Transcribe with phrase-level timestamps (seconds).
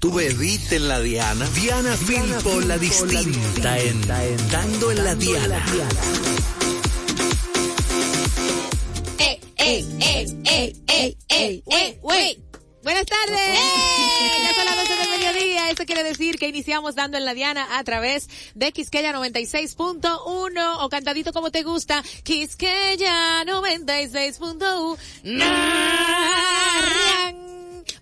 [0.00, 1.44] Tú bebiste en la Diana.
[1.54, 4.00] Diana Filpo, la distinta, en,
[4.50, 5.64] Dando en la Diana.
[9.18, 12.44] ¡Ey, ey, ey, ey, ey, ey, ey, ey!
[12.82, 13.58] Buenas tardes.
[14.44, 15.70] Ya son las 12 del mediodía.
[15.70, 20.88] Eso quiere decir que iniciamos dando en la Diana a través de Quisqueya 96.1 o
[20.88, 22.04] cantadito como te gusta.
[22.22, 24.96] Quisqueya 96.1.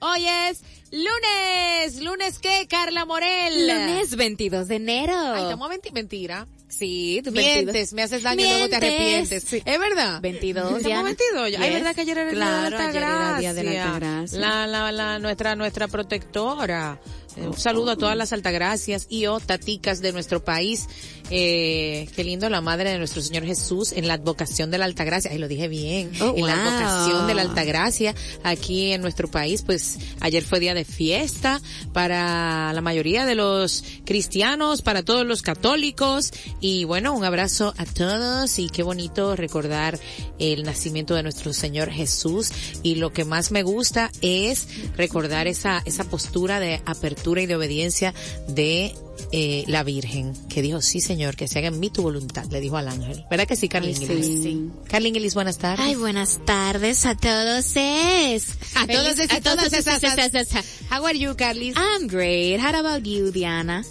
[0.01, 2.03] Hoy es lunes.
[2.03, 3.69] ¿Lunes qué, Carla Morel?
[3.69, 5.15] Lunes 22 de enero.
[5.17, 6.47] Ay, estamos a mentira.
[6.69, 9.45] Sí, tú mientes, me haces daño y luego te arrepientes.
[9.45, 9.63] Sí.
[9.65, 10.21] ¿Es verdad?
[10.21, 11.03] 22 ya.
[11.03, 11.61] 22 ya.
[11.61, 13.29] Ay, verdad que ayer era el claro, día de la ayer Altagracia.
[13.31, 14.39] era día de la Altagracia.
[14.39, 17.01] La, la, la, nuestra, nuestra protectora.
[17.37, 20.89] Eh, Un saludo a todas las altagracias y o taticas de nuestro país.
[21.31, 25.31] Eh, qué lindo la madre de nuestro Señor Jesús en la advocación de la altagracia.
[25.31, 26.13] Ay, lo dije bien.
[26.21, 28.15] Oh, en la advocación de la altagracia
[28.45, 29.63] aquí en nuestro país.
[29.63, 31.61] Pues ayer fue día de fiesta
[31.93, 36.33] para la mayoría de los cristianos, para todos los católicos.
[36.61, 39.99] Y bueno, un abrazo a todos y qué bonito recordar
[40.39, 42.51] el nacimiento de nuestro Señor Jesús.
[42.85, 47.57] Y lo que más me gusta es recordar esa, esa postura de apertura y de
[47.57, 48.15] obediencia
[48.49, 48.95] de
[49.33, 52.61] eh, la Virgen, que dijo, sí señor, que se haga en mí tu voluntad, le
[52.61, 53.25] dijo al ángel.
[53.31, 54.43] ¿Verdad que sí, Carlin Ay, Ellis?
[54.43, 54.71] sí.
[54.89, 55.85] Carlin Ellis, buenas tardes.
[55.85, 57.67] Ay, buenas tardes a todos.
[57.75, 58.51] Es.
[58.77, 61.75] a todos, Feliz- a todas esas, How are you, Carlis?
[61.77, 62.61] I'm great.
[62.61, 63.85] How about you, Diana?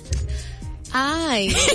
[0.92, 1.54] Ay.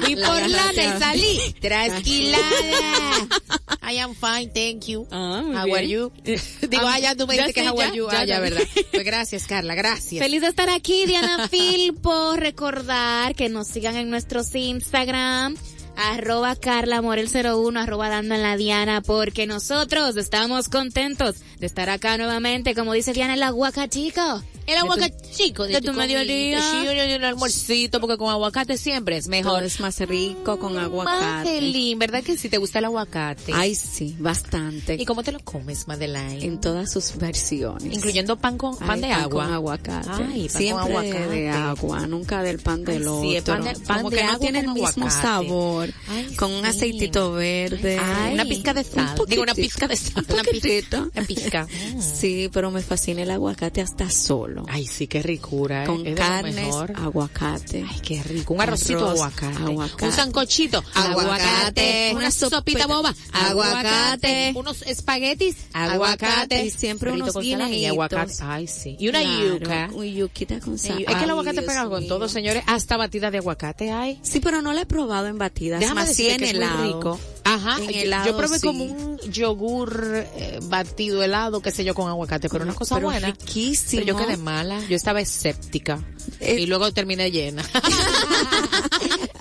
[0.00, 3.28] Fui por lana y salí trasquilada.
[3.82, 5.06] I am fine, thank you.
[5.10, 5.76] Ah, muy How bien.
[5.76, 6.12] are you?
[6.24, 8.08] Digo, ah, ya tú me dices que how ya, are you.
[8.10, 8.62] ya, Ah, ya, verdad.
[8.92, 10.22] Pues gracias, Carla, gracias.
[10.22, 12.36] Feliz de estar aquí, Diana Filpo.
[12.36, 15.56] Recordar que nos sigan en nuestros Instagram.
[15.96, 21.90] Arroba Carla Morel 01, arroba dando en la Diana, porque nosotros estamos contentos de estar
[21.90, 24.42] acá nuevamente, como dice Diana, el aguacatico.
[24.66, 26.60] El aguacatico de tu mediodía.
[26.60, 29.64] Sí, yo, yo, yo, el almuercito, porque con aguacate siempre es Todo mejor.
[29.64, 31.20] es más rico con aguacate.
[31.20, 33.52] Madeline, ¿verdad que sí te gusta el aguacate?
[33.54, 34.94] Ay, sí, bastante.
[34.94, 36.42] ¿Y cómo te lo comes, Madeline?
[36.42, 37.92] En todas sus versiones.
[37.92, 39.44] Incluyendo pan con pan de pan agua.
[39.46, 40.08] Con aguacate.
[40.12, 41.34] Ay, pan Siempre con de- aguacate.
[41.34, 43.22] de agua, nunca del pan del Ay, otro.
[43.22, 45.22] sí, el pan de- pan como de que agua no tiene el mismo aguacate.
[45.22, 46.66] sabor, Ay, con un sí.
[46.68, 47.98] aceitito verde.
[47.98, 49.16] Ay, una pizca de sal.
[49.20, 50.24] Un Digo, una pizca de sal.
[50.28, 51.08] Un Una pizca.
[51.16, 51.66] Una pizca.
[51.90, 52.00] Mm.
[52.02, 54.59] Sí, pero me fascina el aguacate hasta solo.
[54.68, 55.84] Ay, sí, qué ricura.
[55.84, 55.86] ¿eh?
[55.86, 56.92] con Es carnes, mejor.
[56.96, 57.84] aguacate.
[57.88, 58.54] Ay, qué rico.
[58.54, 59.62] Un arrocito Arroz, aguacate.
[59.62, 60.04] aguacate.
[60.06, 60.84] Un sancochito.
[60.94, 62.12] Aguacate.
[62.14, 63.14] Una sopita boba.
[63.32, 64.52] Aguacate.
[64.56, 65.56] Unos espaguetis.
[65.72, 66.64] Aguacate.
[66.64, 67.90] Y siempre Frito unos salami y guineitos.
[67.90, 68.34] aguacate.
[68.42, 68.96] Ay, sí.
[68.98, 69.90] Y una Claro, yuca.
[69.92, 71.04] Un yuquita con sal.
[71.06, 72.62] Es que el aguacate pega con todo, señores.
[72.66, 74.18] Hasta batida de aguacate hay.
[74.22, 75.80] Sí, pero no la he probado en batidas.
[75.80, 76.98] Déjame más sí decirte en que es muy helado.
[76.98, 77.20] rico.
[77.54, 77.78] Ajá.
[77.88, 78.66] Helado, yo probé sí.
[78.66, 83.08] como un yogur eh, batido helado, qué sé yo, con aguacate, pero una cosa Pero
[83.08, 83.26] buena.
[83.28, 84.02] riquísimo.
[84.04, 84.80] Pero yo quedé mala.
[84.88, 86.00] Yo estaba escéptica.
[86.40, 86.60] Eh.
[86.60, 87.64] y luego terminé llena.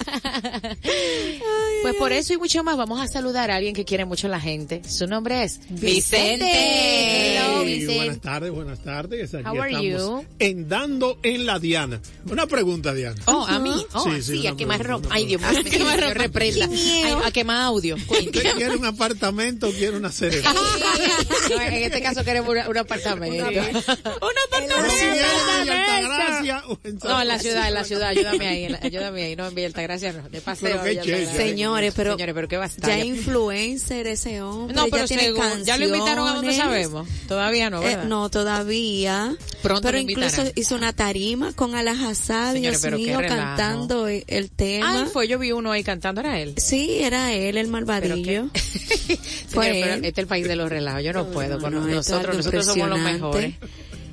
[1.81, 4.29] pues por eso y mucho más vamos a saludar a alguien que quiere mucho a
[4.29, 4.81] la gente.
[4.87, 7.37] Su nombre es Vicente.
[7.37, 7.95] Hello, Hey, Vicente.
[7.97, 9.33] buenas tardes, buenas tardes.
[9.33, 10.25] Aquí How are estamos you?
[10.39, 12.01] en Dando en la Diana.
[12.29, 13.21] Una pregunta, Diana.
[13.25, 13.85] Oh, a mí.
[13.93, 15.09] Oh, Sí, sí, sí, a quemar ropa.
[15.11, 16.13] Ay, Dios mío, a quemar ropa.
[16.13, 16.67] Reprenda.
[16.71, 17.95] Ay, a quemar audio.
[17.95, 20.41] ¿Usted quiere un apartamento o quiere una serie?
[21.49, 23.47] No, en este caso queremos un apartamento.
[23.47, 23.53] Un
[24.61, 29.23] en Altagracia o en San No, en la ciudad, en la ciudad, ayúdame ahí, ayúdame
[29.23, 30.79] ahí, no en Villa Altagracia, no, de paseo.
[30.83, 30.99] Pero.
[31.01, 31.33] Altagracia.
[31.33, 33.05] Señores, pero, Señores, pero qué ya bastante.
[33.05, 34.75] influencer ese hombre.
[34.75, 37.07] No, ya pero tiene según, ya lo invitaron a donde sabemos.
[37.27, 38.03] Todavía no, Eh, ¿verdad?
[38.05, 39.35] no, todavía.
[39.61, 44.49] Pronto pero lo incluso hizo una tarima con Alajazá, Dios pero mío, cantando el, el
[44.49, 45.01] tema.
[45.03, 46.53] Ay, fue, yo vi uno ahí cantando, era él.
[46.57, 48.49] Sí, era él, el Pero malvadillo.
[49.49, 50.05] Fue Señor, pero él.
[50.05, 52.37] este es el país de los relajos, yo no puedo con no, esto es nosotros,
[52.37, 53.55] nosotros somos los mejores.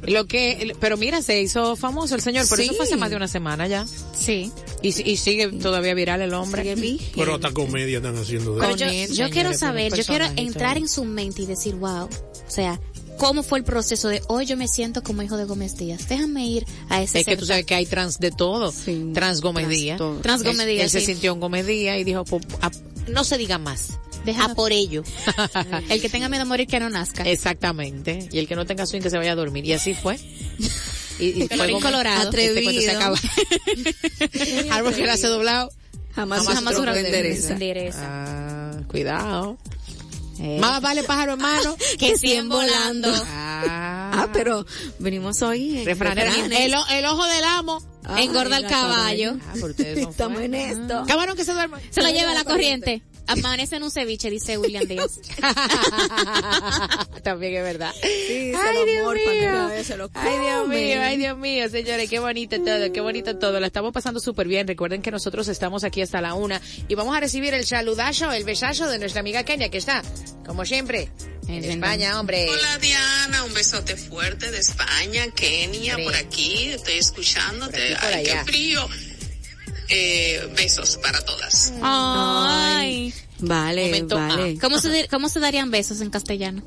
[0.06, 3.16] Lo que, pero mira, se hizo famoso el señor, por eso fue hace más de
[3.16, 3.86] una semana ya.
[4.14, 4.52] Sí.
[4.82, 6.62] Y, y sigue todavía viral el hombre.
[6.62, 7.12] Sigue vigente.
[7.16, 10.88] Pero hasta comedia están haciendo de Pero yo, yo quiero saber, yo quiero entrar en
[10.88, 12.80] su mente y decir, wow, o sea,
[13.18, 16.08] ¿cómo fue el proceso de hoy yo me siento como hijo de Gómez Díaz?
[16.08, 18.72] Déjame ir a ese Es que tú sabes que hay trans de todo.
[18.72, 19.98] Sí, trans Gómez trans Díaz.
[19.98, 20.20] todo.
[20.20, 21.06] Trans Él- Gómez Díaz, Él se sí.
[21.06, 22.70] sintió un Gómez Díaz y dijo, "Po- a-
[23.08, 23.98] no se diga más.
[24.24, 25.04] Déjame- A por ello.
[25.88, 27.22] El que tenga miedo a morir que no nazca.
[27.22, 28.28] Exactamente.
[28.32, 29.64] Y el que no tenga swing que se vaya a dormir.
[29.64, 30.18] Y así fue.
[31.18, 32.28] Y, y fuego- colorado.
[32.30, 33.00] Este cuento se Atrevido.
[33.00, 33.16] acaba.
[34.76, 35.70] Árbol que nace doblado.
[36.14, 37.52] Jamás, Jamás jamás endereza.
[37.54, 38.00] endereza.
[38.02, 39.56] Ah, cuidado.
[40.38, 41.76] Eh, Más vale pájaro hermano.
[41.98, 43.10] que cien volando.
[43.26, 43.82] Ah,
[44.18, 44.64] Ah, pero
[44.98, 45.78] venimos hoy.
[45.80, 46.30] en refranero.
[46.30, 46.60] refranes.
[46.60, 47.82] El, o- el ojo del amo.
[48.16, 49.36] Engorda el caballo.
[49.48, 51.04] Ah, Estamos en esto.
[51.06, 51.78] Camarón que se duerme.
[51.90, 53.02] Se lo lleva la corriente.
[53.26, 55.18] Amanece en un ceviche, dice William Díaz.
[57.22, 57.92] También es verdad.
[58.02, 59.84] Sí, Ay, Dios mío.
[59.84, 63.58] se lo Ay, Dios mío, ay, Dios mío, señores, qué bonito todo, qué bonito todo.
[63.60, 64.66] La estamos pasando súper bien.
[64.66, 68.44] Recuerden que nosotros estamos aquí hasta la una y vamos a recibir el saludazo, el
[68.44, 70.02] besazo de nuestra amiga Kenia, que está,
[70.44, 71.08] como siempre,
[71.48, 72.48] en En España, hombre.
[72.48, 76.02] Hola Diana, un besote fuerte de España, Kenia, Sí.
[76.04, 77.72] por aquí, estoy escuchándote.
[77.72, 78.38] Por aquí, por Ay, allá.
[78.44, 78.88] qué frío.
[79.88, 81.72] Eh, besos para todas.
[81.82, 83.14] Ay.
[83.38, 84.58] Vale, Momento vale.
[84.58, 86.62] ¿Cómo se, ¿Cómo se darían besos en castellano?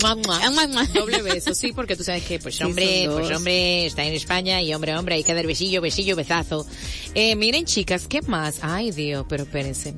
[0.00, 0.40] Mua, mua.
[0.42, 0.84] Ah, mua, mua.
[0.86, 4.62] Doble beso, sí, porque tú sabes que, pues Sí, hombre, pues hombre, está en España
[4.62, 6.64] y hombre, hombre, hay que dar besillo, besillo, besazo.
[7.14, 8.58] Eh, miren chicas, ¿qué más?
[8.62, 9.94] Ay Dios, pero espérense.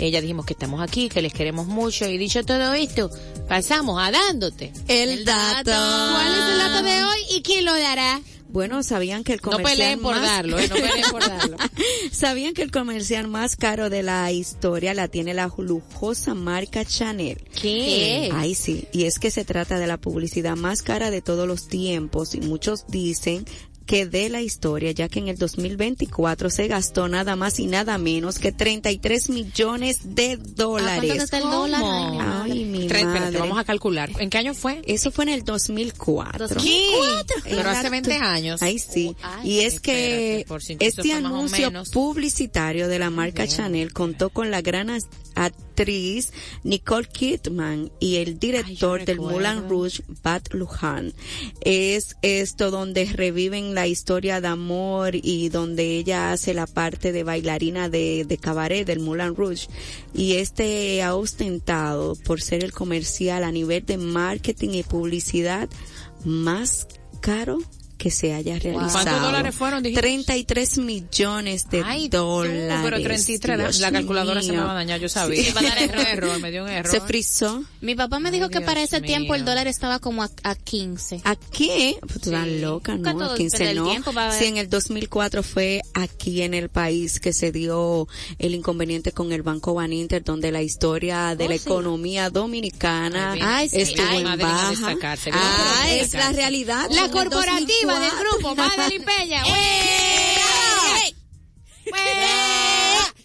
[0.00, 3.10] Eh, ya dijimos que estamos aquí, que les queremos mucho y dicho todo esto,
[3.48, 4.72] pasamos a dándote.
[4.88, 5.70] El dato.
[5.70, 8.20] ¿Cuál es el dato de hoy y quién lo dará?
[8.52, 11.56] Bueno, sabían que el No comercial peleen por más- darlo, eh, no peleen por darlo.
[12.12, 17.38] ¿Sabían que el comercial más caro de la historia la tiene la lujosa marca Chanel?
[17.60, 18.30] ¿Qué?
[18.34, 18.86] Ay, sí.
[18.92, 22.40] Y es que se trata de la publicidad más cara de todos los tiempos y
[22.40, 23.44] muchos dicen
[23.90, 27.98] que de la historia, ya que en el 2024 se gastó nada más y nada
[27.98, 31.22] menos que 33 millones de ¿A cuánto dólares.
[31.24, 31.82] está el dólar?
[31.84, 32.52] Ay, mi madre.
[32.52, 33.38] Ay, mi Tre- espérate, madre.
[33.40, 34.08] vamos a calcular.
[34.20, 34.80] ¿En qué año fue?
[34.86, 36.46] Eso fue en el 2004.
[36.48, 37.90] Pero hace Exacto.
[37.90, 38.62] 20 años.
[38.62, 39.16] Ay, sí.
[39.22, 44.52] Ay, y es que espérate, este anuncio publicitario de la marca bien, Chanel contó con
[44.52, 44.90] la gran
[45.44, 46.32] actriz
[46.64, 49.20] Nicole Kidman y el director Ay, del.
[49.20, 51.12] Moulin Rouge, Bat Lujan.
[51.60, 57.24] Es esto donde reviven la historia de amor y donde ella hace la parte de
[57.24, 59.68] bailarina de, de cabaret del Moulin Rouge.
[60.14, 65.68] Y este ha ostentado por ser el comercial a nivel de marketing y publicidad
[66.24, 66.86] más
[67.20, 67.58] caro
[68.00, 68.92] que se haya realizado.
[68.92, 70.00] ¿Cuántos dólares fueron, dijiste?
[70.00, 72.78] 33 millones de Ay, tú, dólares.
[72.82, 74.64] pero 33, la- Dios la calculadora se me mío.
[74.64, 75.42] va a dañar, yo sabía.
[75.44, 75.50] Sí.
[75.56, 76.90] A dar error, error, me dio un error.
[76.90, 77.62] Se frizó.
[77.82, 79.50] Mi papá me dijo Ay, que para ese tiempo el mío.
[79.50, 81.20] dólar estaba como a, a 15.
[81.24, 82.60] Aquí, pues tú estás Sí.
[82.60, 83.12] loca, ¿no?
[83.12, 84.10] todo A 15 depende del no.
[84.20, 88.08] a haber- en el 2004 fue aquí en el país que se dio
[88.38, 91.62] el inconveniente con el Banco Baninter, donde la historia de Oh, la sí.
[91.66, 94.96] economía dominicana Ay, estuvo en a baja.
[95.32, 96.86] Ah, es la realidad.
[96.90, 97.10] La En
[97.98, 98.20] del 2004.
[98.20, 98.54] grupo.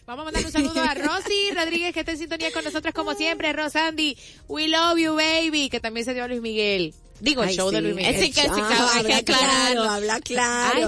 [0.05, 3.15] Vamos a mandar un saludo a Rosy Rodríguez, que está en sintonía con nosotros como
[3.15, 3.51] siempre.
[3.53, 4.15] Rosandy,
[4.47, 6.93] we love you, baby, que también se dio a Luis Miguel.
[7.25, 7.83] Digo, el Ay, show de sí.
[7.83, 8.33] Luis Miguel.
[8.33, 9.81] Que Ah, hay que aclararlo.
[9.81, 10.73] claro, habla claro.
[10.75, 10.81] Ay,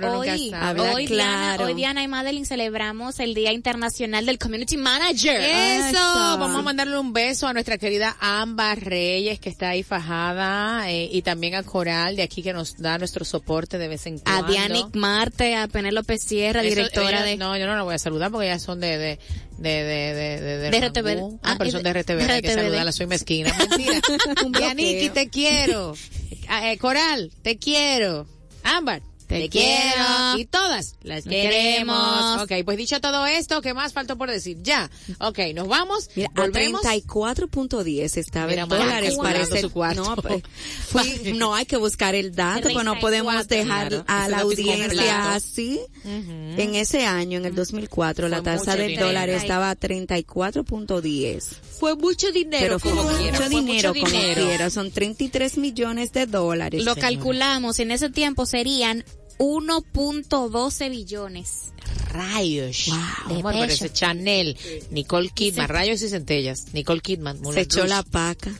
[0.00, 0.52] no, hoy.
[0.52, 1.64] Habla hoy, Diana, claro.
[1.66, 5.40] hoy Diana y Madeline celebramos el Día Internacional del Community Manager.
[5.40, 5.98] Eso, Eso.
[6.38, 11.08] vamos a mandarle un beso a nuestra querida Amba Reyes que está ahí fajada eh,
[11.12, 14.40] y también a Coral de aquí que nos da nuestro soporte de vez en A
[14.40, 14.48] cuando.
[14.52, 17.36] Dianic Marte, a Penélope Sierra, Eso, directora ella- de...
[17.36, 19.18] No, yo no la voy a saludar porque ellas son de de
[19.58, 21.38] de de de de, De RTV.
[21.42, 23.52] Ah, pero son de- RTV, hay que saludarla, soy mezquina.
[23.58, 24.00] Mentira.
[24.48, 25.12] Bloqueo.
[25.12, 25.94] te quiero.
[26.48, 28.26] Ah, eh, Coral, te quiero.
[28.62, 29.92] Ámbar, te, Te quiero.
[29.94, 30.38] quiero.
[30.38, 31.96] Y todas las queremos.
[31.96, 32.42] queremos.
[32.42, 34.58] Ok, pues dicho todo esto, ¿qué más faltó por decir?
[34.62, 34.90] Ya.
[35.20, 36.08] Ok, nos vamos.
[36.14, 36.82] Mira, a volvemos.
[36.82, 39.60] 34.10 estaba Mira, en dólares, parece.
[39.60, 40.02] su cuarto.
[40.04, 40.42] No, pues,
[40.88, 43.56] fui- no hay que buscar el dato, pues no podemos 34,
[43.98, 44.24] dejar claro.
[44.24, 45.80] a la audiencia así.
[46.04, 49.06] En ese año, en el 2004, la Fue tasa mucho del dinero.
[49.06, 51.42] dólar estaba a 34.10.
[51.78, 52.58] Fue mucho dinero.
[52.60, 54.46] Pero fue como mucho quiera, dinero, mucho como dinero.
[54.46, 54.70] quiera.
[54.70, 56.84] Son 33 millones de dólares.
[56.84, 59.04] Lo calculamos, en ese tiempo serían
[59.38, 61.72] 1.12 billones.
[62.10, 62.86] Rayos.
[63.28, 64.56] De Amor, pero ese Chanel,
[64.90, 66.72] Nicole Kidman, rayos y centellas.
[66.72, 67.40] Nicole Kidman.
[67.52, 68.52] Se echó la paca.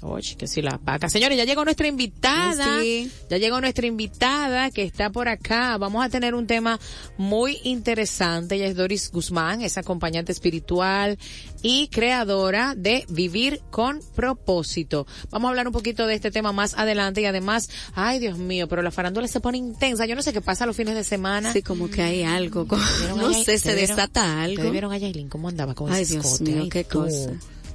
[0.00, 1.08] Oye, que sí, la vaca.
[1.08, 2.80] Señores, ya llegó nuestra invitada.
[2.80, 3.10] Sí.
[3.28, 5.76] Ya llegó nuestra invitada que está por acá.
[5.76, 6.78] Vamos a tener un tema
[7.16, 8.54] muy interesante.
[8.54, 11.18] Ella es Doris Guzmán, es acompañante espiritual
[11.62, 15.06] y creadora de Vivir con Propósito.
[15.30, 18.68] Vamos a hablar un poquito de este tema más adelante y además, ay Dios mío,
[18.68, 20.06] pero la farándula se pone intensa.
[20.06, 21.52] Yo no sé qué pasa los fines de semana.
[21.52, 22.66] Sí, como que hay algo.
[22.68, 24.28] como- ¿Vieron no sé, se vieron- desata ¿Te
[24.60, 24.70] algo.
[24.70, 26.50] vieron a Yailin cómo andaba con Ay, ese Dios escote?
[26.52, 27.00] mío, Ay, qué tú.
[27.00, 27.30] cosa.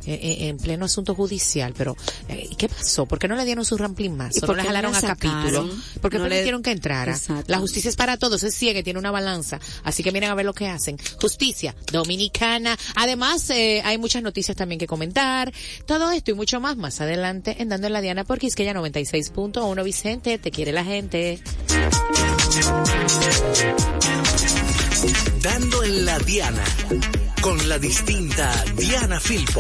[0.06, 1.96] Eh, eh, en pleno asunto judicial, pero
[2.30, 3.06] eh, ¿y ¿qué pasó?
[3.06, 4.36] ¿Por qué no le dieron su ramplin más?
[4.36, 5.70] ¿Y ¿O por no le qué no jalaron la a capítulo?
[6.02, 7.12] ¿Por qué No le- permitieron que entrara?
[7.14, 7.46] Exacto.
[7.48, 9.60] La justicia es para todos, es ciega, tiene una balanza.
[9.84, 10.98] Así que miren a ver lo que hacen.
[11.22, 12.78] Justicia dominicana.
[12.96, 15.52] Además, eh, hay muchas noticias también que comentar.
[15.86, 19.84] Todo esto y mucho más más adelante en Dando en la Diana por Quisqueya 96.1
[19.84, 21.40] Vicente, te quiere la gente.
[25.42, 26.64] Dando en la Diana.
[27.44, 29.60] Con la distinta Diana Filpo.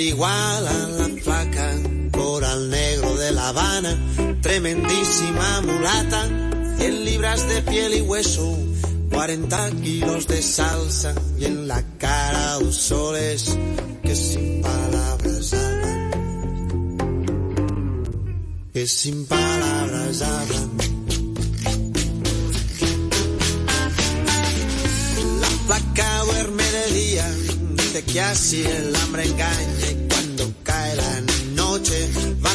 [0.00, 0.99] Igual a la
[4.40, 6.28] tremendísima mulata,
[6.78, 8.58] 100 libras de piel y hueso,
[9.12, 13.56] 40 kilos de salsa y en la cara dos soles
[14.02, 16.10] que sin palabras hablan,
[18.72, 20.70] que sin palabras hablan.
[25.40, 27.30] La flaca duerme de día,
[27.76, 31.20] dice que así el hambre engaña y cuando cae la
[31.54, 32.10] noche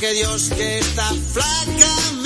[0.00, 2.19] porque Dios que está flaca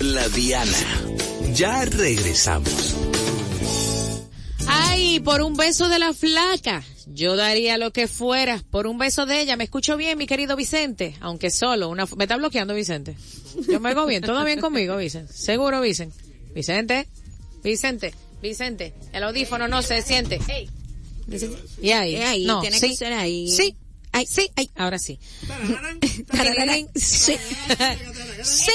[0.00, 0.78] en la Diana.
[1.52, 2.96] Ya regresamos.
[4.66, 6.82] Ay, por un beso de la flaca.
[7.06, 9.56] Yo daría lo que fuera por un beso de ella.
[9.56, 11.16] ¿Me escucho bien, mi querido Vicente?
[11.20, 12.06] Aunque solo una...
[12.16, 13.16] ¿Me está bloqueando, Vicente?
[13.68, 14.22] Yo me oigo bien.
[14.22, 15.32] ¿Todo bien conmigo, Vicente?
[15.34, 16.16] ¿Seguro, Vicente?
[16.54, 17.06] Vicente,
[17.62, 18.94] Vicente, Vicente.
[19.12, 20.40] El audífono no se siente.
[20.48, 20.70] Ey.
[21.82, 22.16] Y ahí.
[22.16, 22.88] Ahí, no, tiene sí.
[22.90, 23.48] que ser ahí.
[23.48, 23.76] Sí.
[24.12, 24.70] Ay, Sí, ay.
[24.76, 25.18] ahora sí.
[26.96, 27.36] Sí.
[28.42, 28.72] Sí.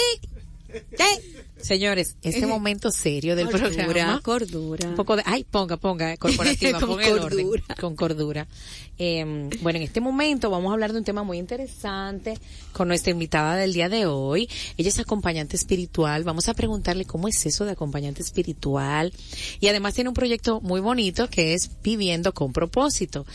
[0.98, 1.36] Sí.
[1.58, 4.22] Señores, este momento serio del Cordura, programa.
[4.22, 4.89] cordura.
[4.89, 7.75] Un poco de, ay, ponga, ponga, corporativa, Con pon el orden, cordura.
[7.79, 8.48] con cordura.
[9.00, 12.38] Eh, bueno, en este momento vamos a hablar de un tema muy interesante
[12.72, 14.48] con nuestra invitada del día de hoy.
[14.77, 16.24] Ella es acompañante espiritual.
[16.24, 19.12] Vamos a preguntarle cómo es eso de acompañante espiritual.
[19.60, 23.25] Y además tiene un proyecto muy bonito que es Viviendo con propósito.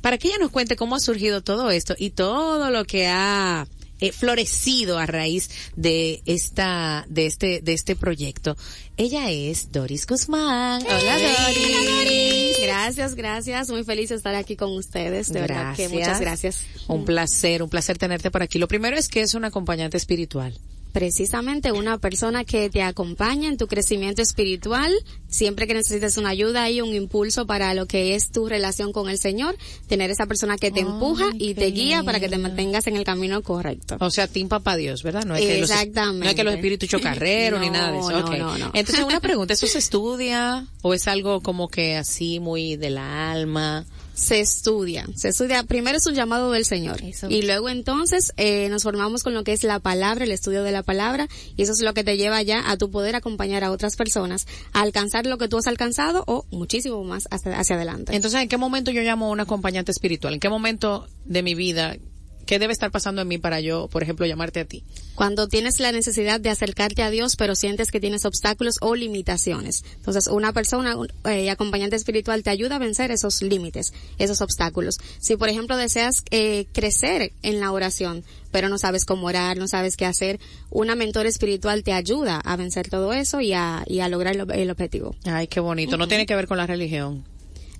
[0.00, 3.66] Para que ella nos cuente cómo ha surgido todo esto y todo lo que ha
[4.00, 8.56] eh, florecido a raíz de esta, de este, de este proyecto.
[8.96, 10.82] Ella es Doris Guzmán.
[10.82, 12.56] Hola Doris.
[12.62, 13.70] Gracias, gracias.
[13.70, 15.32] Muy feliz de estar aquí con ustedes.
[15.32, 16.64] De verdad que muchas gracias.
[16.88, 18.58] Un placer, un placer tenerte por aquí.
[18.58, 20.58] Lo primero es que es un acompañante espiritual.
[20.94, 24.92] Precisamente una persona que te acompaña en tu crecimiento espiritual,
[25.28, 29.10] siempre que necesites una ayuda y un impulso para lo que es tu relación con
[29.10, 29.56] el Señor,
[29.88, 33.02] tener esa persona que te empuja y te guía para que te mantengas en el
[33.02, 33.96] camino correcto.
[33.98, 35.24] O sea, Team Papá Dios, ¿verdad?
[35.24, 36.24] No es que los, Exactamente.
[36.26, 38.12] no es que los espíritus chocarreros ni nada de eso.
[38.12, 38.38] no, Ok.
[38.38, 38.70] no, no.
[38.72, 43.84] Entonces, una pregunta, ¿eso se estudia o es algo como que así muy del alma?
[44.14, 47.28] Se estudia, se estudia, primero es un llamado del Señor Eso.
[47.28, 50.72] y luego entonces eh, nos formamos con lo que es la palabra, el estudio de
[50.72, 53.70] la palabra y eso es lo que te lleva ya a tu poder acompañar a
[53.70, 58.14] otras personas a alcanzar lo que tú has alcanzado o muchísimo más hacia, hacia adelante.
[58.14, 60.34] Entonces, ¿en qué momento yo llamo a un acompañante espiritual?
[60.34, 61.96] ¿En qué momento de mi vida?
[62.44, 64.84] ¿Qué debe estar pasando en mí para yo, por ejemplo, llamarte a ti?
[65.14, 69.84] Cuando tienes la necesidad de acercarte a Dios pero sientes que tienes obstáculos o limitaciones.
[69.96, 74.98] Entonces una persona un, eh, acompañante espiritual te ayuda a vencer esos límites, esos obstáculos.
[75.20, 79.66] Si por ejemplo deseas eh, crecer en la oración pero no sabes cómo orar, no
[79.66, 80.38] sabes qué hacer,
[80.70, 84.48] una mentor espiritual te ayuda a vencer todo eso y a, y a lograr el,
[84.52, 85.16] el objetivo.
[85.24, 85.96] Ay, qué bonito.
[85.96, 87.24] No tiene que ver con la religión.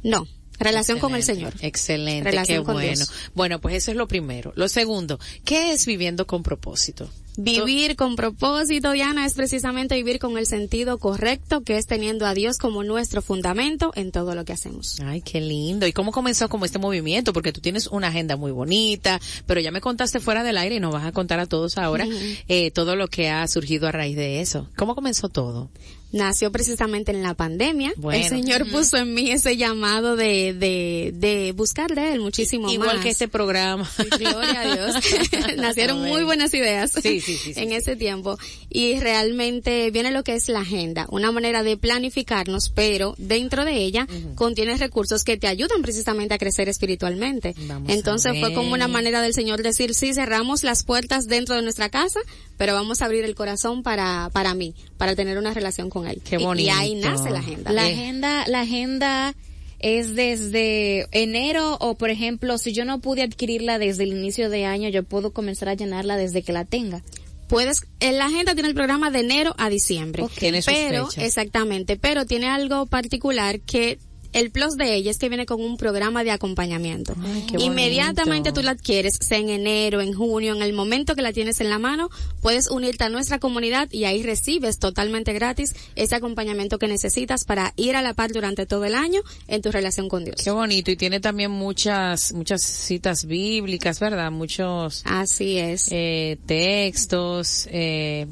[0.02, 0.26] No,
[0.58, 1.54] relación con el Señor.
[1.60, 2.96] Excelente, Relación qué con bueno.
[2.96, 3.12] Dios.
[3.34, 4.52] Bueno, pues eso es lo primero.
[4.56, 7.10] Lo segundo, ¿qué es viviendo con propósito?
[7.36, 12.34] Vivir con propósito, Diana, es precisamente vivir con el sentido correcto, que es teniendo a
[12.34, 15.00] Dios como nuestro fundamento en todo lo que hacemos.
[15.04, 15.84] Ay, qué lindo.
[15.88, 17.32] ¿Y cómo comenzó como este movimiento?
[17.32, 20.80] Porque tú tienes una agenda muy bonita, pero ya me contaste fuera del aire y
[20.80, 22.06] nos vas a contar a todos ahora
[22.46, 24.68] eh, todo lo que ha surgido a raíz de eso.
[24.76, 25.70] ¿Cómo comenzó todo?
[26.14, 27.92] Nació precisamente en la pandemia.
[27.96, 28.22] Bueno.
[28.22, 32.96] El Señor puso en mí ese llamado de, de, de buscar de Él muchísimo Igual
[32.96, 33.02] más.
[33.04, 33.90] que este programa.
[34.18, 34.94] Gloria a Dios.
[35.56, 36.10] Nacieron Amén.
[36.12, 38.38] muy buenas ideas Sí, sí, en ese tiempo.
[38.70, 43.74] Y realmente viene lo que es la agenda, una manera de planificarnos, pero dentro de
[43.78, 47.54] ella contiene recursos que te ayudan precisamente a crecer espiritualmente.
[47.66, 51.62] Vamos Entonces fue como una manera del Señor decir, sí, cerramos las puertas dentro de
[51.62, 52.20] nuestra casa,
[52.56, 56.20] pero vamos a abrir el corazón para, para mí, para tener una relación con Él.
[56.24, 57.10] Qué Y- Y, ahí bonito.
[57.10, 57.72] nace la agenda.
[57.72, 57.92] La Eh.
[57.92, 59.34] agenda, la agenda
[59.80, 64.64] es desde enero o por ejemplo, si yo no pude adquirirla desde el inicio de
[64.64, 67.02] año, yo puedo comenzar a llenarla desde que la tenga.
[67.46, 70.22] puedes, en la agenda tiene el programa de enero a diciembre.
[70.22, 70.32] Ok.
[70.38, 71.24] Tiene sus pero, fechas.
[71.24, 73.98] exactamente, pero tiene algo particular que
[74.34, 77.14] el plus de ella es que viene con un programa de acompañamiento.
[77.48, 81.32] qué Inmediatamente tú la adquieres, sea en enero, en junio, en el momento que la
[81.32, 82.10] tienes en la mano,
[82.42, 87.72] puedes unirte a nuestra comunidad y ahí recibes totalmente gratis ese acompañamiento que necesitas para
[87.76, 90.36] ir a la par durante todo el año en tu relación con Dios.
[90.42, 90.90] Qué bonito.
[90.90, 94.30] Y tiene también muchas, muchas citas bíblicas, ¿verdad?
[94.30, 95.88] Muchos Así es.
[95.90, 97.68] eh, textos.
[97.70, 98.26] Eh,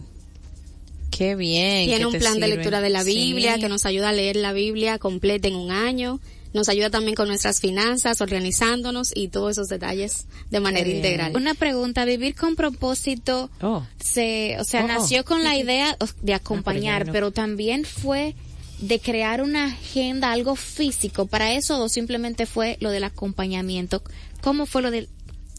[1.16, 1.84] qué bien.
[1.86, 3.60] Tiene que un te plan de lectura de la Biblia Sí.
[3.60, 6.18] que nos ayuda a leer la Biblia completa en un año.
[6.54, 10.96] Nos ayuda también con nuestras finanzas, organizándonos y todos esos detalles de manera Qué bien.
[10.98, 11.32] integral.
[11.36, 13.84] Una pregunta, vivir con propósito Oh.
[14.02, 14.88] se, o sea, Oh.
[14.88, 17.12] nació con la idea de Ah, acompañar, pero no.
[17.12, 18.34] pero también fue
[18.80, 24.02] de crear una agenda, algo físico para eso o simplemente fue lo del acompañamiento.
[24.42, 25.08] ¿Cómo fue lo del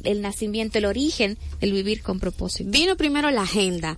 [0.04, 2.70] el nacimiento, el origen del vivir con propósito?
[2.70, 3.98] Vino primero la agenda.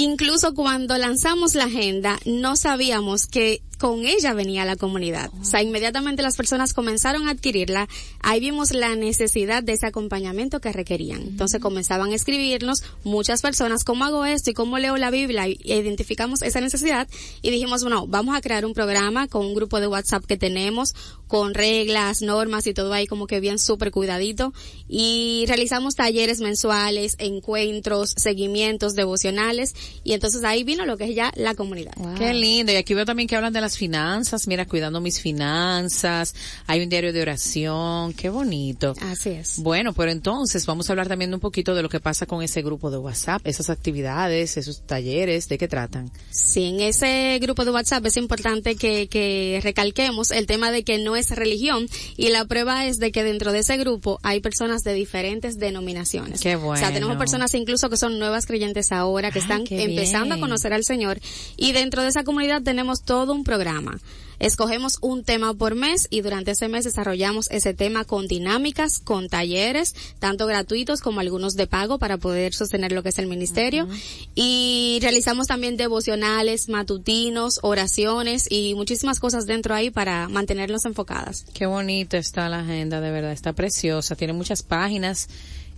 [0.00, 5.30] Incluso cuando lanzamos la agenda, no sabíamos que con ella venía la comunidad.
[5.40, 7.88] O sea, inmediatamente las personas comenzaron a adquirirla.
[8.20, 11.22] Ahí vimos la necesidad de ese acompañamiento que requerían.
[11.22, 15.48] Entonces comenzaban a escribirnos muchas personas, ¿cómo hago esto y cómo leo la Biblia?
[15.48, 17.08] Y identificamos esa necesidad
[17.40, 20.94] y dijimos, bueno, vamos a crear un programa con un grupo de WhatsApp que tenemos,
[21.28, 24.52] con reglas, normas y todo ahí como que bien súper cuidadito.
[24.88, 29.74] Y realizamos talleres mensuales, encuentros, seguimientos devocionales.
[30.04, 31.92] Y entonces ahí vino lo que es ya la comunidad.
[32.16, 32.72] Qué lindo.
[32.72, 36.34] Y aquí veo también que hablan de las las finanzas, mira, cuidando mis finanzas,
[36.66, 38.94] hay un diario de oración, qué bonito.
[39.02, 39.58] Así es.
[39.58, 42.62] Bueno, pero entonces vamos a hablar también un poquito de lo que pasa con ese
[42.62, 46.10] grupo de WhatsApp, esas actividades, esos talleres, ¿de qué tratan?
[46.30, 50.96] Sí, en ese grupo de WhatsApp es importante que, que recalquemos el tema de que
[50.96, 54.82] no es religión y la prueba es de que dentro de ese grupo hay personas
[54.82, 56.40] de diferentes denominaciones.
[56.40, 57.18] Qué O sea, tenemos bueno.
[57.18, 60.38] personas incluso que son nuevas creyentes ahora, que Ah, están empezando bien.
[60.38, 61.20] a conocer al Señor
[61.58, 63.98] y dentro de esa comunidad tenemos todo un programa.
[64.38, 69.28] Escogemos un tema por mes y durante ese mes desarrollamos ese tema con dinámicas, con
[69.28, 73.88] talleres, tanto gratuitos como algunos de pago para poder sostener lo que es el ministerio.
[74.36, 81.44] Y realizamos también devocionales, matutinos, oraciones y muchísimas cosas dentro ahí para mantenernos enfocadas.
[81.52, 85.28] Qué bonito está la agenda, de verdad, está preciosa, tiene muchas páginas.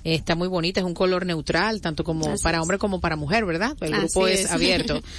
[0.05, 3.45] Está muy bonita, es un color neutral, tanto como Así para hombre como para mujer,
[3.45, 3.77] ¿verdad?
[3.81, 4.51] El Así grupo es, es.
[4.51, 5.03] abierto.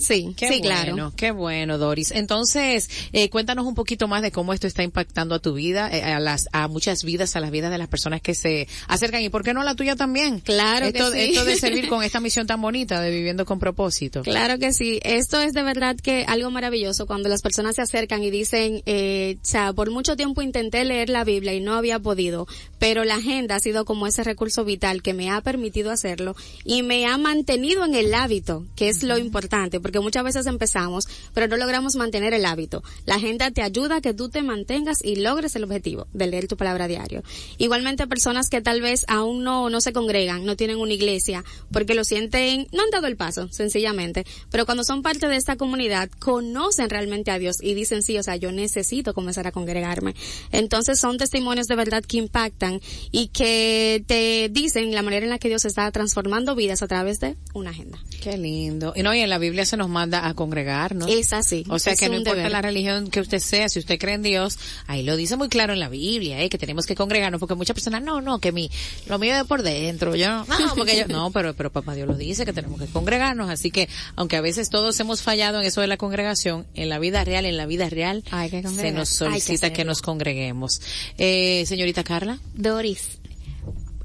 [0.00, 1.12] Sí, Qué sí, bueno, claro.
[1.16, 2.10] qué bueno, Doris.
[2.10, 6.02] Entonces, eh, cuéntanos un poquito más de cómo esto está impactando a tu vida, eh,
[6.02, 9.28] a las, a muchas vidas, a las vidas de las personas que se acercan y
[9.28, 10.40] por qué no a la tuya también.
[10.40, 11.18] Claro que esto, sí.
[11.20, 14.22] esto de servir con esta misión tan bonita de viviendo con propósito.
[14.22, 15.00] Claro que sí.
[15.02, 19.36] Esto es de verdad que algo maravilloso cuando las personas se acercan y dicen, eh,
[19.42, 22.46] o sea, por mucho tiempo intenté leer la Biblia y no había podido,
[22.78, 26.34] pero la agenda ha sido como ese recurso vital que me ha permitido hacerlo
[26.64, 31.08] y me ha mantenido en el hábito, que es lo importante, porque muchas veces empezamos,
[31.34, 32.84] pero no logramos mantener el hábito.
[33.06, 36.46] La agenda te ayuda a que tú te mantengas y logres el objetivo de leer
[36.46, 37.24] tu palabra diario.
[37.58, 41.94] Igualmente personas que tal vez aún no, no se congregan, no tienen una iglesia, porque
[41.94, 46.08] lo sienten, no han dado el paso, sencillamente, pero cuando son parte de esta comunidad,
[46.20, 50.14] conocen realmente a Dios y dicen, sí, o sea, yo necesito comenzar a congregarme.
[50.52, 55.40] Entonces son testimonios de verdad que impactan y que te dicen la manera en la
[55.40, 57.98] que Dios está transformando vidas a través de una agenda.
[58.22, 58.92] Qué lindo.
[58.94, 61.10] Y no, y en la Biblia se nos manda a congregarnos.
[61.10, 61.64] Es así.
[61.68, 62.52] O sea es que no importa deber.
[62.52, 65.72] la religión que usted sea, si usted cree en Dios, ahí lo dice muy claro
[65.72, 68.70] en la Biblia, eh, que tenemos que congregarnos, porque muchas personas, no, no, que mi,
[69.06, 72.06] lo mío es por dentro, yo no, no, porque yo, no, pero, pero papá Dios
[72.06, 75.66] lo dice, que tenemos que congregarnos, así que, aunque a veces todos hemos fallado en
[75.66, 78.92] eso de la congregación, en la vida real, en la vida real, Hay que se
[78.92, 80.82] nos Hay que solicita que, nos congreguemos.
[81.16, 82.38] Eh, señorita Carla.
[82.54, 83.20] Doris,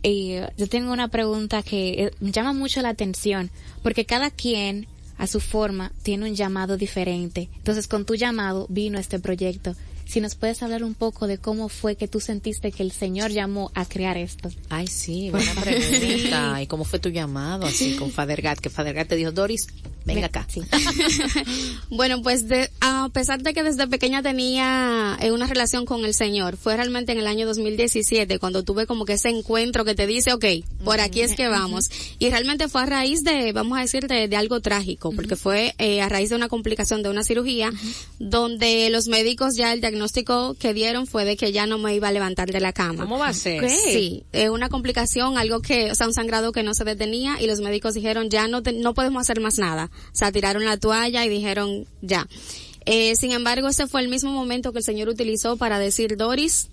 [0.07, 3.49] eh, yo tengo una pregunta que eh, me llama mucho la atención,
[3.81, 7.49] porque cada quien a su forma tiene un llamado diferente.
[7.55, 9.75] Entonces, con tu llamado vino este proyecto.
[10.05, 13.31] Si nos puedes hablar un poco de cómo fue que tú sentiste que el Señor
[13.31, 14.49] llamó a crear esto.
[14.69, 16.61] Ay, sí, buena pregunta.
[16.61, 18.59] ¿Y cómo fue tu llamado así con Father Gat?
[18.59, 19.67] Que Father Gat te dijo, Doris,
[20.05, 20.47] venga acá.
[20.49, 20.61] Sí.
[21.89, 26.13] Bueno, pues de- a pesar de que desde pequeña tenía eh, una relación con el
[26.13, 30.07] Señor, fue realmente en el año 2017 cuando tuve como que ese encuentro que te
[30.07, 30.45] dice, ok,
[30.83, 31.89] por aquí es que vamos.
[32.19, 35.73] Y realmente fue a raíz de, vamos a decir, de, de algo trágico, porque fue
[35.77, 37.71] eh, a raíz de una complicación de una cirugía,
[38.19, 42.09] donde los médicos ya el diagnóstico que dieron fue de que ya no me iba
[42.09, 43.03] a levantar de la cama.
[43.03, 43.67] ¿Cómo va a ser?
[43.69, 47.47] Sí, eh, una complicación, algo que, o sea, un sangrado que no se detenía y
[47.47, 49.89] los médicos dijeron ya no te- no podemos hacer más nada.
[50.07, 52.27] O sea, tiraron la toalla y dijeron ya.
[52.85, 56.67] Eh, sin embargo, ese fue el mismo momento que el Señor utilizó para decir, Doris,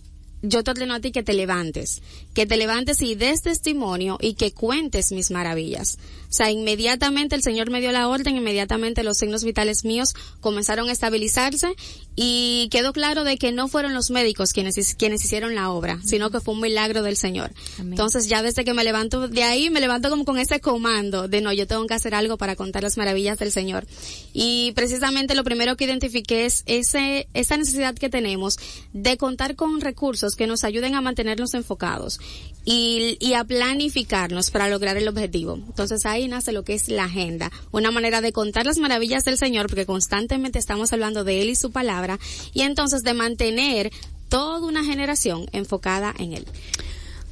[0.45, 2.03] yo te ordeno a ti que te levantes,
[2.35, 5.99] que te levantes y des testimonio y que cuentes mis maravillas.
[6.29, 10.89] O sea, inmediatamente el Señor me dio la orden, inmediatamente los signos vitales míos comenzaron
[10.89, 11.77] a estabilizarse
[12.15, 16.31] y quedó claro de que no fueron los médicos quienes, quienes hicieron la obra, sino
[16.31, 17.53] que fue un milagro del Señor.
[17.79, 17.95] Amén.
[17.95, 21.41] Entonces ya desde que me levanto de ahí, me levanto como con ese comando de
[21.41, 23.87] no, yo tengo que hacer algo para contar las maravillas del Señor.
[24.33, 28.59] Y precisamente lo primero que identifiqué es ese, esa necesidad que tenemos
[28.93, 32.21] de contar con recursos que nos ayuden a mantenernos enfocados
[32.65, 35.55] y, y a planificarnos para lograr el objetivo.
[35.55, 39.39] Entonces ahí nace lo que es la agenda, una manera de contar las maravillas del
[39.39, 42.19] Señor porque constantemente estamos hablando de Él y su palabra
[42.53, 43.91] y entonces de mantener
[44.29, 46.47] toda una generación enfocada en Él.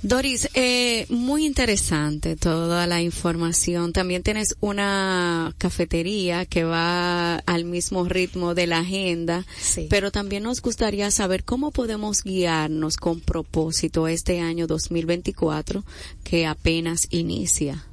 [0.02, 3.92] Doris, eh, muy interesante toda la información.
[3.92, 9.88] También tienes una cafetería que va al mismo ritmo de la agenda, Sí.
[9.90, 15.84] pero también nos gustaría saber cómo podemos guiarnos con propósito este año 2024
[16.24, 17.84] que apenas inicia.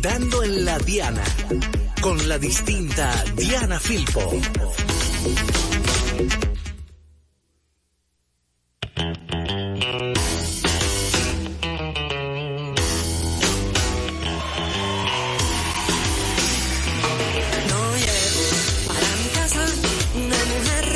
[0.00, 1.22] Dando en la Diana
[2.00, 4.32] con la distinta Diana Filpo.
[6.22, 6.28] No
[17.96, 18.46] llego
[18.86, 19.64] para mi casa.
[20.14, 20.86] Una mujer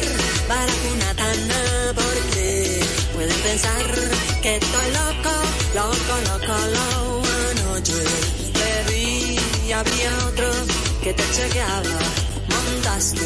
[0.49, 0.61] va
[0.95, 1.61] una tanda.
[1.95, 2.81] Porque
[3.15, 3.87] pueden pensar
[4.43, 5.35] que estoy loco,
[5.75, 6.87] loco, loco, lo
[7.19, 7.79] bueno.
[7.83, 8.99] Yo le
[9.67, 10.51] y había otro
[11.03, 12.06] que te chequeaba.
[12.97, 13.21] Montaste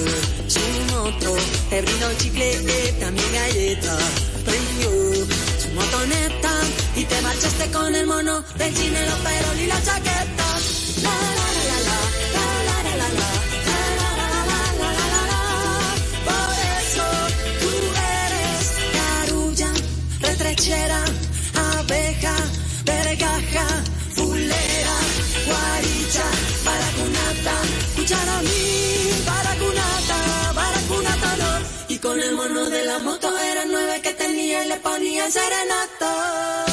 [0.48, 0.60] su
[0.92, 1.36] moto,
[1.70, 3.96] brindó chicle, también galleta.
[4.44, 4.90] Prendió
[5.62, 6.50] su motoneta
[6.96, 10.58] y te marchaste con el mono del cine, los peros y la chaqueta.
[11.02, 11.78] La, la, la,
[12.34, 13.28] la, la, la, la,
[15.06, 15.40] la, la.
[16.26, 17.06] Por eso
[17.60, 17.70] tú
[18.26, 18.66] eres
[18.98, 19.70] carulla,
[20.20, 21.04] retrechera,
[34.82, 36.69] ponían serenato.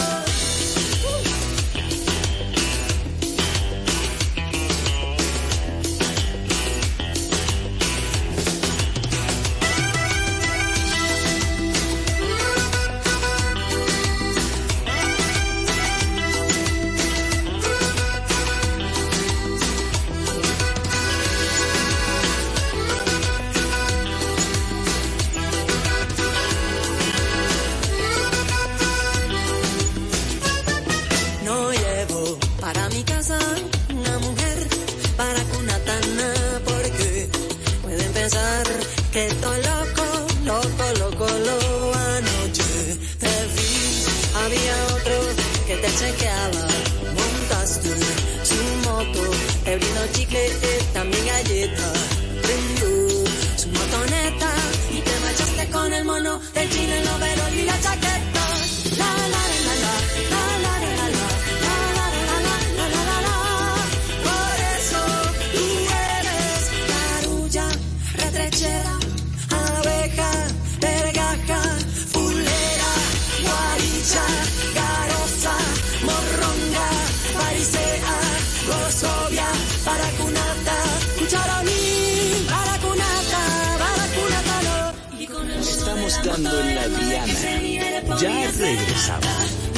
[88.19, 89.27] Ya regresamos.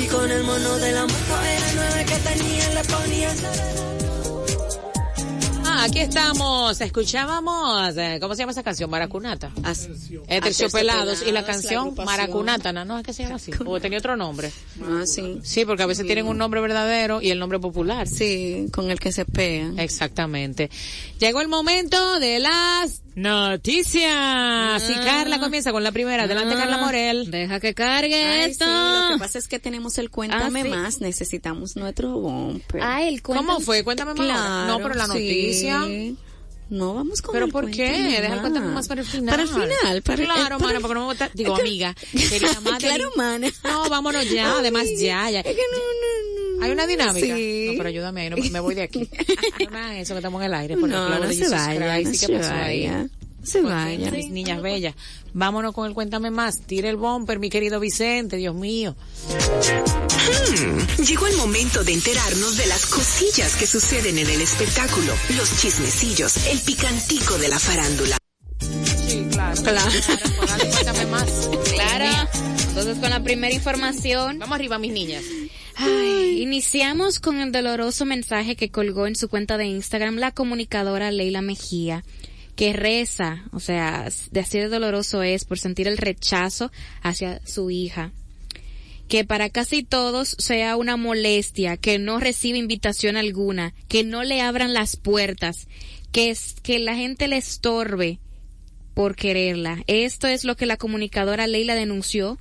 [0.02, 3.30] y con el mono de la moto era nueve que tenía le ponía
[5.71, 6.82] Ah, aquí estamos.
[6.82, 8.89] Escuchábamos, eh, ¿cómo se llama esa canción?
[8.89, 9.52] Maracunata.
[10.28, 11.21] Eh, Terciopelados.
[11.25, 12.86] Y la canción Maracunata, ¿no?
[12.86, 13.52] No es que se llama así.
[13.65, 14.52] O tenía otro nombre.
[14.84, 15.39] Ah, sí.
[15.43, 18.08] Sí, porque a veces tienen un nombre verdadero y el nombre popular.
[18.08, 19.78] Sí, con el que se pegan.
[19.80, 20.69] Exactamente.
[21.19, 24.89] Llegó el momento de las noticias.
[24.89, 26.23] Y Carla comienza con la primera.
[26.23, 27.29] Adelante, Carla Morel.
[27.32, 28.65] Deja que cargue Ay, esto.
[28.65, 28.71] sí,
[29.10, 30.69] lo que pasa es que tenemos el cuéntame Ah, sí.
[30.69, 32.82] más, necesitamos nuestro bumper.
[32.84, 33.65] Ah, el ¿Cómo cuéntame.
[33.65, 33.84] fue?
[33.84, 34.67] Cuéntame más.
[34.67, 35.10] No, pero la sí.
[35.13, 35.86] noticia.
[36.69, 37.89] No, vamos con ¿Pero el por qué?
[38.21, 39.29] Deja el cuéntame más para el final.
[39.32, 41.29] Para el final, para Claro, para- mana, porque no me gusta.
[41.34, 41.95] Digo, amiga.
[42.12, 43.47] Quería más de- Claro, mana.
[43.63, 44.51] No, vámonos ya.
[44.58, 45.39] Además, ya, ya.
[45.39, 46.38] Es que no, no, no.
[46.62, 47.36] Hay una dinámica.
[47.36, 47.67] Sí.
[47.72, 49.10] No, pero ayúdame ahí, no, me voy de aquí.
[49.72, 50.76] No eso que estamos en el aire.
[50.78, 52.06] Por el No, clavo no de se vaya, Christ.
[52.06, 52.88] no ¿Y qué se pasó ahí?
[52.88, 53.08] vaya.
[53.43, 54.12] Se vaya.
[54.12, 54.95] Mis niñas bellas.
[55.34, 56.60] Vámonos con el cuéntame más.
[56.62, 58.95] Tire el bumper, mi querido Vicente, Dios mío.
[59.80, 65.58] Hmm, Llegó el momento de enterarnos de las cosillas que suceden en el espectáculo, los
[65.62, 68.17] chismecillos, el picantico de la farándula.
[69.08, 69.62] Sí, claro.
[69.62, 69.80] Claro.
[69.80, 71.50] Ahora, dale, cuéntame más.
[71.74, 72.30] Claro.
[72.69, 75.24] Entonces con la primera información, Vamos arriba, mis niñas.
[75.81, 81.09] Ay, iniciamos con el doloroso mensaje que colgó en su cuenta de Instagram la comunicadora
[81.09, 82.03] Leila Mejía,
[82.57, 86.69] que reza, o sea, de así de doloroso es por sentir el rechazo
[87.01, 88.11] hacia su hija.
[89.07, 94.41] Que para casi todos sea una molestia, que no recibe invitación alguna, que no le
[94.41, 95.69] abran las puertas,
[96.11, 98.19] que, es, que la gente le estorbe
[98.93, 99.81] por quererla.
[99.87, 102.37] Esto es lo que la comunicadora Leila denunció,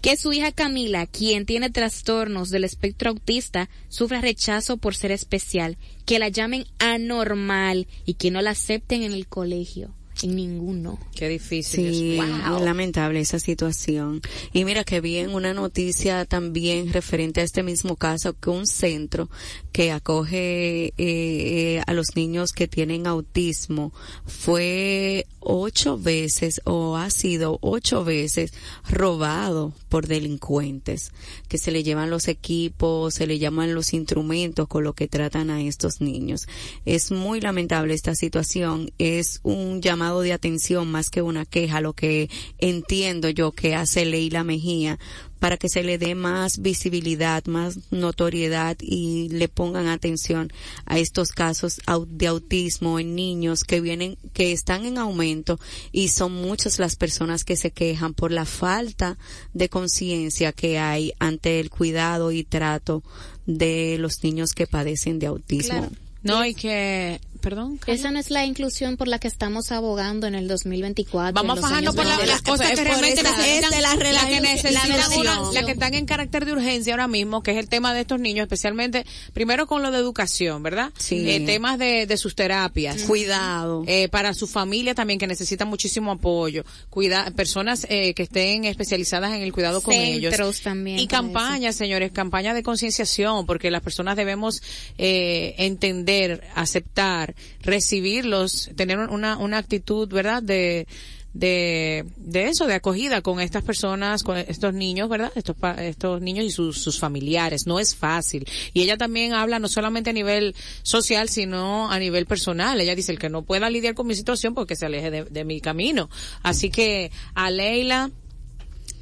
[0.00, 5.76] que su hija Camila, quien tiene trastornos del espectro autista, sufre rechazo por ser especial,
[6.06, 10.98] que la llamen anormal y que no la acepten en el colegio, ninguno.
[11.14, 11.94] Qué difícil.
[11.94, 12.18] Sí,
[12.60, 14.20] lamentable esa situación.
[14.52, 18.66] Y mira que vi en una noticia también referente a este mismo caso que un
[18.66, 19.28] centro
[19.72, 23.92] que acoge eh, eh, a los niños que tienen autismo
[24.26, 28.52] fue ocho veces o ha sido ocho veces
[28.88, 31.12] robado por delincuentes
[31.48, 35.50] que se le llevan los equipos, se le llaman los instrumentos con lo que tratan
[35.50, 36.46] a estos niños.
[36.84, 38.90] Es muy lamentable esta situación.
[38.98, 44.04] Es un llamado de atención más que una queja, lo que entiendo yo que hace
[44.04, 44.98] Leila Mejía
[45.38, 50.52] para que se le dé más visibilidad, más notoriedad y le pongan atención
[50.84, 55.58] a estos casos de autismo en niños que vienen, que están en aumento
[55.92, 59.16] y son muchas las personas que se quejan por la falta
[59.54, 63.02] de conciencia que hay ante el cuidado y trato
[63.46, 65.78] de los niños que padecen de autismo.
[65.78, 65.92] Claro.
[66.22, 67.78] No, y que, perdón.
[67.78, 67.94] Carla.
[67.94, 71.32] Esa no es la inclusión por la que estamos abogando en el 2024.
[71.34, 73.80] Vamos fajando años por la- las cosas que realmente esa- necesitan, es de
[74.12, 74.88] la que necesitan
[75.24, 78.00] la una- que están en carácter de urgencia ahora mismo, que es el tema de
[78.02, 80.90] estos niños, especialmente, primero con lo de educación, ¿verdad?
[80.98, 81.28] Sí.
[81.28, 83.02] Eh, temas de, de sus terapias.
[83.02, 83.84] Cuidado.
[83.86, 89.32] Eh, para su familia también que necesitan muchísimo apoyo, cuida, personas eh, que estén especializadas
[89.32, 90.30] en el cuidado con ellos.
[90.34, 94.62] Centros también Y campañas, señores, campañas de concienciación, porque las personas debemos
[94.98, 97.29] eh, entender, aceptar,
[97.62, 100.42] recibirlos, tener una, una actitud, ¿verdad?
[100.42, 100.86] De,
[101.32, 105.32] de, de eso, de acogida con estas personas, con estos niños, ¿verdad?
[105.34, 107.66] Estos, estos niños y sus, sus familiares.
[107.66, 108.46] No es fácil.
[108.72, 112.80] Y ella también habla no solamente a nivel social, sino a nivel personal.
[112.80, 115.44] Ella dice, el que no pueda lidiar con mi situación, porque se aleje de, de
[115.44, 116.10] mi camino.
[116.42, 118.10] Así que a Leila,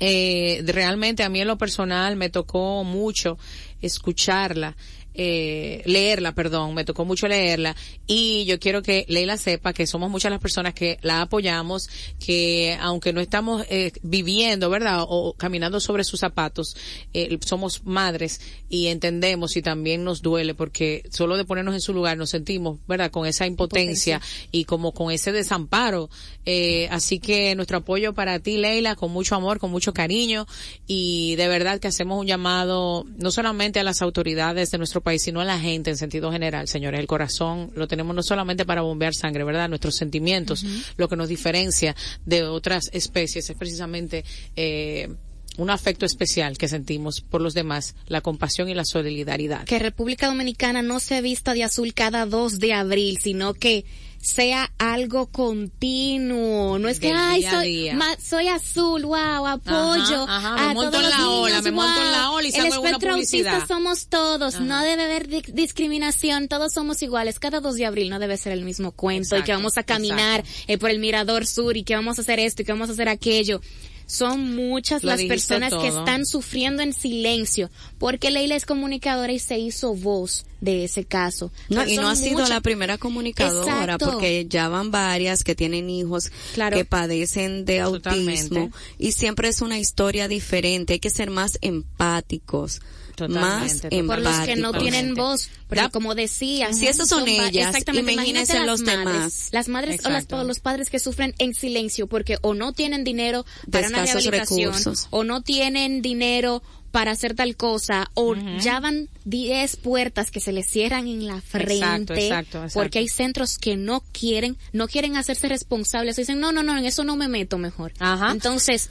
[0.00, 3.38] eh, realmente a mí en lo personal me tocó mucho
[3.80, 4.76] escucharla,
[5.20, 7.74] eh, leerla, perdón, me tocó mucho leerla
[8.06, 11.90] y yo quiero que Leila sepa que somos muchas las personas que la apoyamos,
[12.24, 15.04] que aunque no estamos eh, viviendo, ¿verdad?
[15.08, 16.76] O, caminando sobre sus zapatos,
[17.12, 21.92] eh, somos madres y entendemos y también nos duele porque solo de ponernos en su
[21.92, 23.10] lugar nos sentimos, ¿verdad?
[23.10, 24.20] Con esa impotencia,
[24.52, 26.10] y como con ese desamparo.
[26.50, 30.46] Eh, así que nuestro apoyo para ti, Leila, con mucho amor, con mucho cariño
[30.86, 35.20] y de verdad que hacemos un llamado no solamente a las autoridades de nuestro país,
[35.20, 37.00] sino a la gente en sentido general, señores.
[37.00, 39.68] El corazón lo tenemos no solamente para bombear sangre, ¿verdad?
[39.68, 40.64] Nuestros sentimientos,
[40.96, 44.24] lo que nos diferencia de otras especies es precisamente
[44.56, 45.10] eh,
[45.58, 49.64] un afecto especial que sentimos por los demás, la compasión y la solidaridad.
[49.64, 53.84] que República Dominicana no se vista de azul cada 2 de abril, sino que
[54.20, 56.78] sea algo continuo.
[56.78, 60.24] No es que, ay, soy, ma- soy azul, wow, apoyo.
[60.28, 62.30] Ajá, ajá, me a monto todos en la los ola, niños, me monto en la
[62.32, 67.38] ola y El espectro autista somos todos, no debe haber di- discriminación, todos somos iguales.
[67.38, 70.44] Cada 2 de abril no debe ser el mismo cuento y que vamos a caminar
[70.66, 72.92] eh, por el Mirador Sur y que vamos a hacer esto y que vamos a
[72.92, 73.60] hacer aquello.
[74.06, 79.38] Son muchas Lo las personas que están sufriendo en silencio porque Leila es comunicadora y
[79.38, 81.52] se hizo voz de ese caso.
[81.68, 84.10] No, Pero y no son ha sido muchas- la primera comunicadora, Exacto.
[84.12, 86.76] porque ya van varias que tienen hijos Claro.
[86.76, 90.94] que padecen de autismo y siempre es una historia diferente.
[90.94, 92.80] Hay que ser más empáticos,
[93.14, 94.06] Totalmente, más totalmente.
[94.06, 94.82] por los que no empáticos.
[94.82, 98.96] tienen voz, Da- como decía, Si esas son va- ellas, exactamente, imagínense imagínate los las
[98.96, 99.48] madres, demás.
[99.52, 103.04] las madres o las- o los padres que sufren en silencio porque o no tienen
[103.04, 105.06] dinero para una rehabilitación recursos.
[105.10, 106.62] o no tienen dinero
[106.98, 111.40] para hacer tal cosa o ya van 10 puertas que se les cierran en la
[111.40, 112.80] frente Exacto, exacto, exacto.
[112.80, 116.84] porque hay centros que no quieren no quieren hacerse responsables dicen no no no en
[116.86, 118.32] eso no me meto mejor Ajá.
[118.32, 118.90] entonces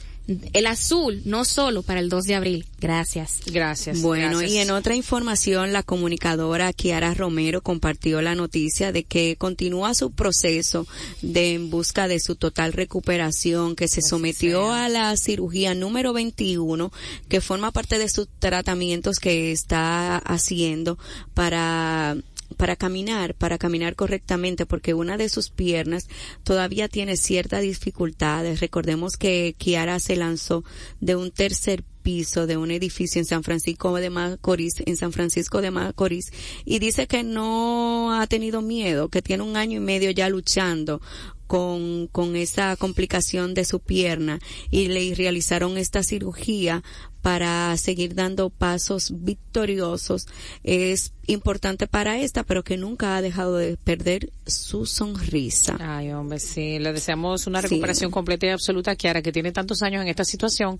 [0.52, 4.02] el azul no solo para el 2 de abril gracias Gracias.
[4.02, 4.50] Bueno, gracias.
[4.52, 10.10] y en otra información, la comunicadora Kiara Romero compartió la noticia de que continúa su
[10.10, 10.86] proceso
[11.22, 16.92] de en busca de su total recuperación, que se sometió a la cirugía número 21,
[17.28, 20.98] que forma parte de sus tratamientos que está haciendo
[21.34, 22.16] para
[22.56, 26.08] para caminar, para caminar correctamente, porque una de sus piernas
[26.44, 28.60] todavía tiene ciertas dificultades.
[28.60, 30.64] Recordemos que Kiara se lanzó
[31.00, 35.60] de un tercer piso de un edificio en San Francisco de Macorís, en San Francisco
[35.60, 36.32] de Macorís,
[36.64, 41.02] y dice que no ha tenido miedo, que tiene un año y medio ya luchando
[41.46, 44.38] con, con esa complicación de su pierna
[44.70, 46.82] y le realizaron esta cirugía
[47.28, 50.26] para seguir dando pasos victoriosos.
[50.64, 55.76] Es importante para esta, pero que nunca ha dejado de perder su sonrisa.
[55.78, 56.78] Ay, hombre, sí.
[56.78, 57.66] Le deseamos una Sí.
[57.68, 60.78] recuperación completa y absoluta a Kiara, que tiene tantos años en esta situación.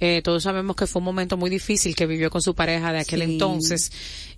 [0.00, 3.00] Eh, todos sabemos que fue un momento muy difícil que vivió con su pareja de
[3.00, 3.32] aquel Sí.
[3.32, 3.92] entonces.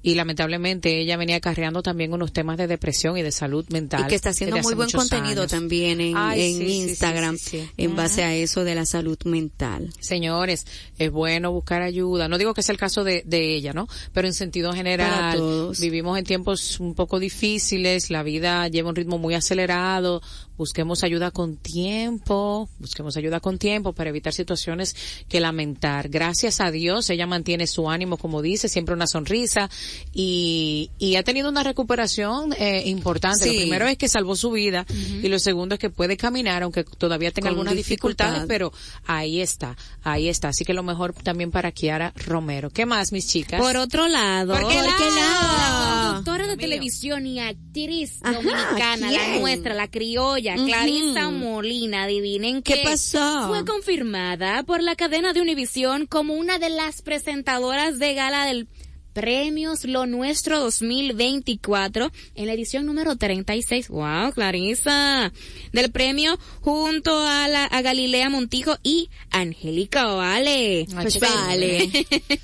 [0.07, 4.03] Y lamentablemente ella venía acarreando también unos temas de depresión y de salud mental.
[4.03, 5.51] Y que está haciendo muy buen contenido años.
[5.51, 7.71] también en, Ay, en sí, Instagram sí, sí.
[7.79, 9.95] en base a eso de la salud mental.
[10.01, 10.67] Señores,
[10.99, 12.29] es bueno buscar ayuda.
[12.29, 13.89] No digo que sea el caso de, de ella, ¿no?
[14.13, 19.17] Pero en sentido general, vivimos en tiempos un poco difíciles, la vida lleva un ritmo
[19.17, 20.21] muy acelerado,
[20.57, 24.95] busquemos ayuda con tiempo, busquemos ayuda con tiempo para evitar situaciones
[25.29, 26.09] que lamentar.
[26.09, 29.71] Gracias a Dios, ella mantiene su ánimo, como dice, siempre una sonrisa
[30.13, 33.47] y, y ha tenido una recuperación eh, importante.
[33.47, 34.87] Lo primero es que salvó su vida
[35.23, 38.49] y lo segundo es que puede caminar, aunque todavía tenga Con algunas dificultades, dificultad.
[38.49, 38.73] pero
[39.07, 40.49] ahí está, ahí está.
[40.49, 42.71] Así que lo mejor también para Kiara Romero.
[42.71, 43.61] ¿Qué más, mis chicas?
[43.61, 46.07] Por otro lado, ¿Por qué la lado?
[46.09, 46.67] conductora de mío.
[46.69, 50.67] televisión y actriz Ajá, dominicana, la nuestra, la criolla, Ujú.
[50.67, 53.49] Clarissa Molina, adivinen ¿Qué qué pasó?
[53.49, 58.69] Fue confirmada por la cadena de Univisión como una de las presentadoras de gala del
[59.15, 63.89] Premios Lo Nuestro 2024 en la edición número 36.
[63.89, 65.33] Wow, Clarissa.
[65.73, 70.87] Del premio junto a la a Galilea Montijo y Angélica Vale.
[71.01, 71.91] Pues vale,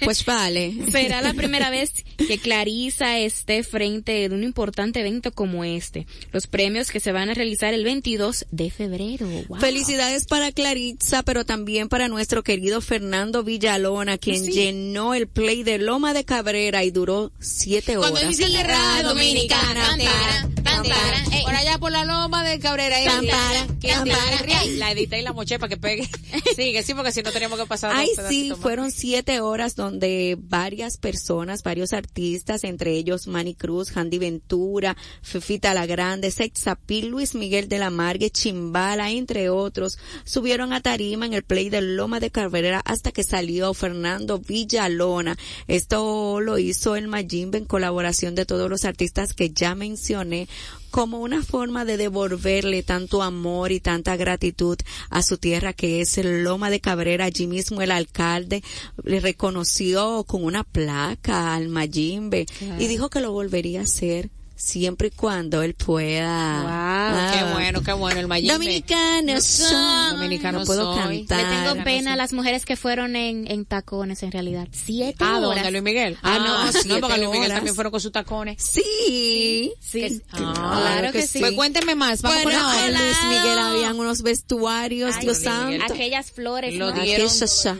[0.04, 0.74] pues vale.
[0.92, 6.06] Será la primera vez que Clarisa esté frente de un importante evento como este.
[6.30, 9.26] Los premios que se van a realizar el 22 de febrero.
[9.48, 9.58] Wow.
[9.58, 14.52] Felicidades para Claritza, pero también para nuestro querido Fernando Villalona, quien Sí.
[14.52, 18.10] llenó el play de Loma de Cabrera y duró siete horas.
[18.10, 19.96] Cuando dice guerra dominicana,
[20.62, 23.94] tan, tan, ey, por allá por la loma de Cabrera, ey, Tan, ey, para, ¿quién
[23.94, 24.16] tan, dice?
[24.16, 24.76] para, ey.
[24.76, 26.08] la edité y la moché para que pegue.
[26.56, 27.92] Sigue, sí, porque si no teníamos que pasar.
[27.94, 34.18] Ay, sí, fueron siete horas donde varias personas, varios artistas, entre ellos Manny Cruz, Handy
[34.18, 40.80] Ventura, Fefita la Grande, Sexapil, Luis Miguel de la Margue, Chimbala, entre otros, subieron a
[40.80, 45.36] tarima en el play de Loma de Cabrera hasta que salió Fernando Villalona.
[45.66, 50.48] Esto lo hizo el Mayimbe en colaboración de todos los artistas que ya mencioné
[50.90, 54.76] como una forma de devolverle tanto amor y tanta gratitud
[55.08, 57.26] a su tierra que es Loma de Cabrera.
[57.26, 58.62] Allí mismo el alcalde
[59.04, 62.46] le reconoció con una placa al Mayimbe
[62.78, 64.30] y dijo que lo volvería a hacer
[64.60, 66.60] siempre y cuando él pueda.
[66.60, 67.32] Wow, Ah.
[67.34, 68.52] qué bueno, qué bueno el Mayimbe.
[68.52, 70.10] Dominicanos son.
[70.16, 71.22] Dominicano no puedo soy.
[71.22, 71.64] Le cantar.
[71.72, 74.68] tengo pena a las mujeres que fueron en, en tacones en realidad.
[74.70, 75.56] Siete Ah, horas.
[75.64, 76.18] ¿dónde Luis Miguel?
[76.22, 77.56] Ah, no, no, siete porque Luis Miguel horas.
[77.56, 78.62] también fueron con sus tacones.
[78.62, 79.72] Sí.
[79.80, 81.40] Sí, Ah, claro que sí.
[81.40, 82.92] Pues cuénteme más, vamos Bueno, con en.
[82.94, 85.78] Luis Miguel habían unos vestuarios, Ay, Dios Luis Miguel.
[85.80, 85.94] santo.
[85.94, 87.00] Aquellas flores, Lo ¿no?
[87.02, 87.26] dieron.
[87.26, 87.76] Aquella-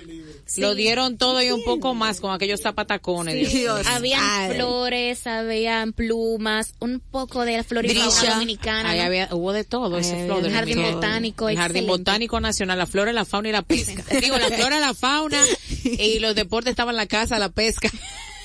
[0.57, 3.53] Lo dieron todo y un poco más con aquellos zapatacones.
[3.53, 3.87] Dios.
[3.87, 4.57] Habían Ay.
[4.57, 8.33] flores, habían plumas, un poco de flor y fauna Brisha.
[8.35, 8.91] dominicana.
[8.91, 9.05] Ahí ¿no?
[9.05, 10.45] había, hubo de todo ese Ay, flor.
[10.45, 10.95] el jardín definitivamente.
[11.07, 12.03] botánico, El jardín excelente.
[12.03, 14.03] botánico nacional, la flora, la fauna y la pesca.
[14.21, 15.43] Digo, la flora, la fauna
[15.85, 17.91] y los deportes estaban en la casa, la pesca.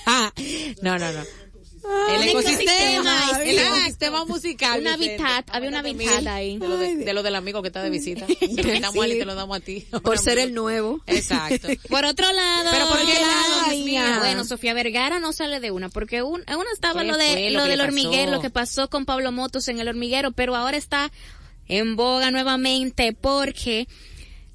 [0.07, 0.31] Ah,
[0.83, 1.23] no, no, no.
[2.09, 3.63] El un ecosistema, el sí.
[3.63, 4.79] ecosistema musical.
[4.79, 6.57] Un hábitat, había un Mil, ahí.
[6.57, 8.25] De lo, de, de lo del amigo que está de visita.
[8.39, 9.87] Se lo quitamos a él y te lo damos a ti.
[10.03, 11.01] Por ser el nuevo.
[11.07, 11.67] Exacto.
[11.89, 14.19] Por otro lado, Pero ¿por qué lado.
[14.19, 17.65] Bueno, Sofía Vergara no sale de una, porque un, una estaba ¿Qué lo de lo
[17.65, 21.11] del hormiguero, lo que pasó con Pablo Motos en el hormiguero, pero ahora está
[21.67, 23.87] en boga nuevamente porque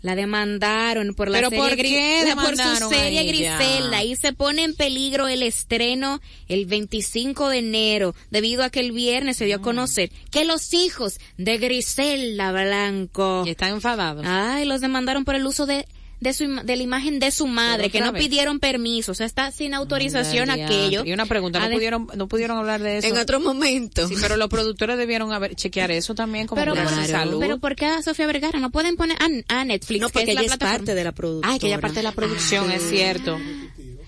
[0.03, 3.25] la demandaron por la ¿Pero serie por qué por su serie?
[3.25, 8.81] Griselda y se pone en peligro el estreno el 25 de enero debido a que
[8.81, 14.25] el viernes se dio a conocer que los hijos de Griselda Blanco Y están enfadados.
[14.27, 15.87] Ay, los demandaron por el uso de
[16.21, 18.23] de su ima- de la imagen de su madre, Pero que no vez.
[18.23, 21.05] pidieron permiso, o sea, está sin autorización Ay, aquello.
[21.05, 23.09] Y una pregunta, ¿no pudieron, no pudieron hablar de eso?
[23.09, 24.07] En otro momento.
[24.07, 27.41] Sí, pero los productores debieron haber chequear eso también como pero, por- de salud.
[27.41, 29.17] pero ¿por qué a Sofía Vergara no pueden poner
[29.49, 30.01] a, a Netflix?
[30.01, 30.79] No, que porque es la ella es plataforma?
[30.79, 31.53] parte de la productora.
[31.53, 33.39] Ay, que ella es parte de la producción, es cierto.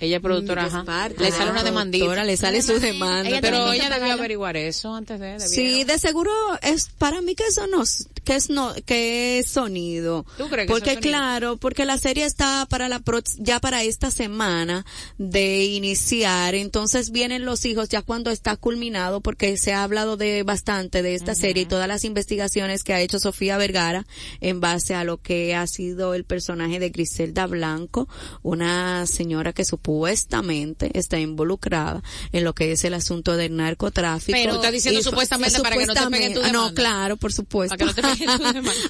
[0.00, 0.84] Ella es productora, es ajá.
[0.84, 2.24] parte Le sale la una demandita.
[2.24, 3.28] le sale su demanda.
[3.28, 4.14] Ella Pero que ella debió pagarlo.
[4.14, 5.38] averiguar eso antes de.
[5.40, 7.84] Sí, de seguro es para mí que eso no
[8.24, 10.24] que es no es sonido.
[10.38, 14.10] ¿Tú crees que Porque claro, porque la serie está para la pro- ya para esta
[14.10, 14.84] semana
[15.18, 20.42] de iniciar, entonces vienen los hijos ya cuando está culminado porque se ha hablado de
[20.42, 24.06] bastante de esta serie y todas las investigaciones que ha hecho Sofía Vergara
[24.40, 28.08] en base a lo que ha sido el personaje de Griselda Blanco,
[28.42, 32.02] una señora que supuestamente está involucrada
[32.32, 34.36] en lo que es el asunto del narcotráfico.
[34.36, 36.74] Pero tú estás diciendo Y- supuestamente para que no te peguen tu supuestamente- No, demanda.
[36.74, 37.76] claro, por supuesto.
[37.76, 38.11] Para que no te peguen tu demanda.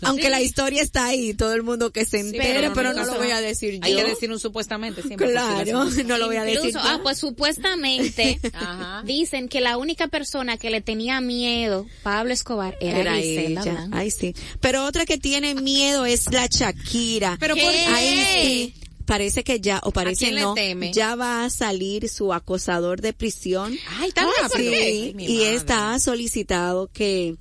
[0.03, 0.31] Aunque Sí.
[0.31, 3.41] la historia está ahí, todo el mundo que se entere, pero, no lo voy a
[3.41, 3.81] decir yo.
[3.83, 5.31] Hay que decir un supuestamente siempre.
[5.31, 6.91] Claro, no lo voy a decir Incluso, yo.
[6.95, 9.03] ah, pues supuestamente Ajá.
[9.05, 13.89] dicen que la única persona que le tenía miedo Pablo Escobar era, Era ella.
[13.93, 14.35] Ay, sí.
[14.61, 17.37] Pero otra que tiene miedo es la Shakira.
[17.41, 17.62] Pero ¿Qué?
[17.62, 17.95] ¿por?
[17.95, 18.75] Ahí sí.
[19.05, 20.93] Parece que ya, o parece no, teme?
[20.93, 23.77] ya va a salir su acosador de prisión.
[23.99, 24.73] Ay, tan rápido.
[24.73, 27.35] Sí, y ha solicitado que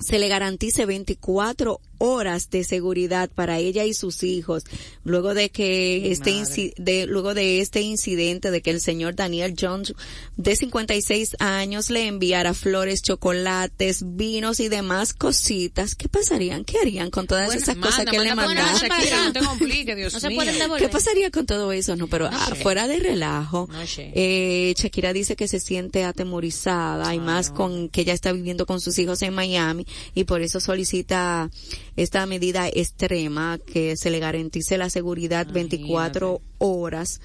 [0.00, 4.64] se le garantice 24 horas de seguridad para ella y sus hijos
[5.04, 9.14] luego de que Mi este inci- de luego de este incidente de que el señor
[9.14, 9.92] Daniel Jones
[10.36, 16.64] de 56 años le enviara flores, chocolates, vinos y demás cositas, ¿qué pasarían?
[16.64, 19.24] ¿Qué harían con todas Bueno, esas cosas manda, que le manda por mandaron?
[19.26, 20.40] no te compliques, Dios No se mío.
[20.78, 21.96] ¿Qué pasaría con todo eso?
[21.96, 27.18] No, pero ah, fuera de relajo, No eh, Shakira dice que se siente atemorizada y
[27.18, 31.50] más con que ella está viviendo con sus hijos en Miami y por eso solicita
[31.96, 37.20] esta medida extrema que se le garantice la seguridad 24 horas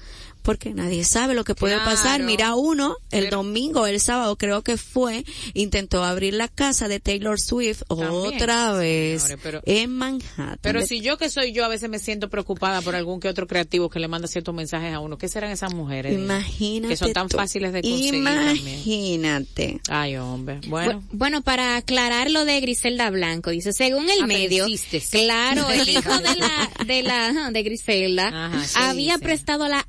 [0.46, 1.90] porque nadie sabe lo que puede Claro.
[1.90, 2.22] pasar.
[2.22, 5.24] Mira uno, el Pero- domingo, el sábado creo que fue,
[5.54, 8.08] intentó abrir la casa de Taylor Swift También.
[8.10, 10.58] otra vez Señores, pero- en Manhattan.
[10.62, 13.46] Pero si yo que soy yo a veces me siento preocupada por algún que otro
[13.48, 16.14] creativo que le manda ciertos mensajes a uno, ¿qué serán esas mujeres?
[16.14, 16.94] Imagínate.
[16.94, 17.36] Que son tan tú.
[17.36, 18.56] fáciles de conseguir también.
[18.56, 19.80] Imagínate.
[19.88, 20.60] Ay, hombre.
[20.68, 21.00] Bueno.
[21.00, 24.66] Bu- Bueno, para aclarar lo de Griselda Blanco, dice, según el Ah, medio,
[25.10, 29.84] claro, el hijo de la, de la, de Griselda, Ajá, sí, había prestado la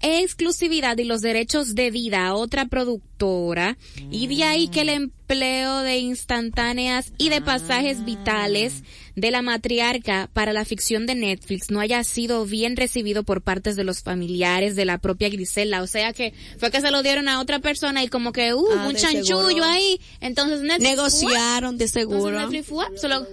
[0.48, 3.78] exclusividad y los derechos de vida a otra productora,
[4.10, 8.84] y de ahí que el empleo de instantáneas y de pasajes vitales
[9.16, 13.76] de la matriarca para la ficción de Netflix no haya sido bien recibido por partes
[13.76, 17.28] de los familiares de la propia Griselda, o sea que fue que se lo dieron
[17.28, 19.66] a otra persona y como que, uh, Ah, un chanchullo seguro.
[19.66, 22.40] ahí, entonces Netflix Negociaron de entonces seguro.
[22.40, 23.28] Netflix fue, se lo-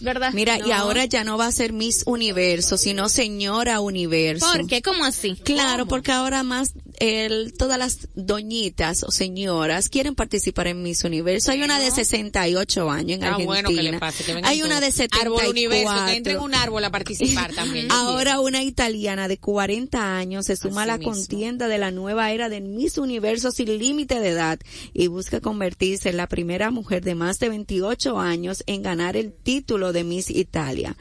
[0.00, 0.32] ¿verdad?
[0.32, 4.46] Mira, y ahora ya no va a ser Miss Universo, sino Señora Universo.
[4.52, 4.82] ¿Por qué?
[4.82, 5.36] ¿Cómo así?
[5.36, 11.50] Claro, porque ahora más el, todas las doñitas o señoras quieren participar en Miss Universo.
[11.50, 13.46] Hay una de 68 años en Ah, Argentina.
[13.46, 14.24] bueno que le pase.
[14.24, 15.38] Que Hay una de 74.
[15.38, 17.90] Árbol universo, que entren un árbol a participar también.
[17.90, 21.12] Ahora una italiana de 40 años se suma Así a la mismo.
[21.12, 24.58] contienda de la nueva era del Miss Universo sin límite de edad
[24.92, 29.32] y busca convertirse en la primera mujer de más de 28 años en ganar el
[29.32, 30.96] título de Miss Italia.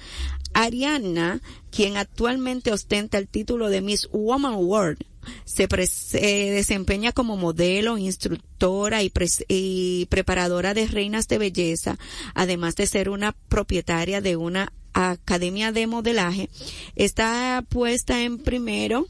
[0.54, 1.42] Arianna,
[1.72, 5.00] quien actualmente ostenta el título de Miss Woman World,
[5.46, 11.98] se, desempeña como modelo, instructora y preparadora de reinas de belleza,
[12.34, 16.50] además de ser una propietaria de una academia de modelaje.
[16.96, 19.08] Está puesta en primero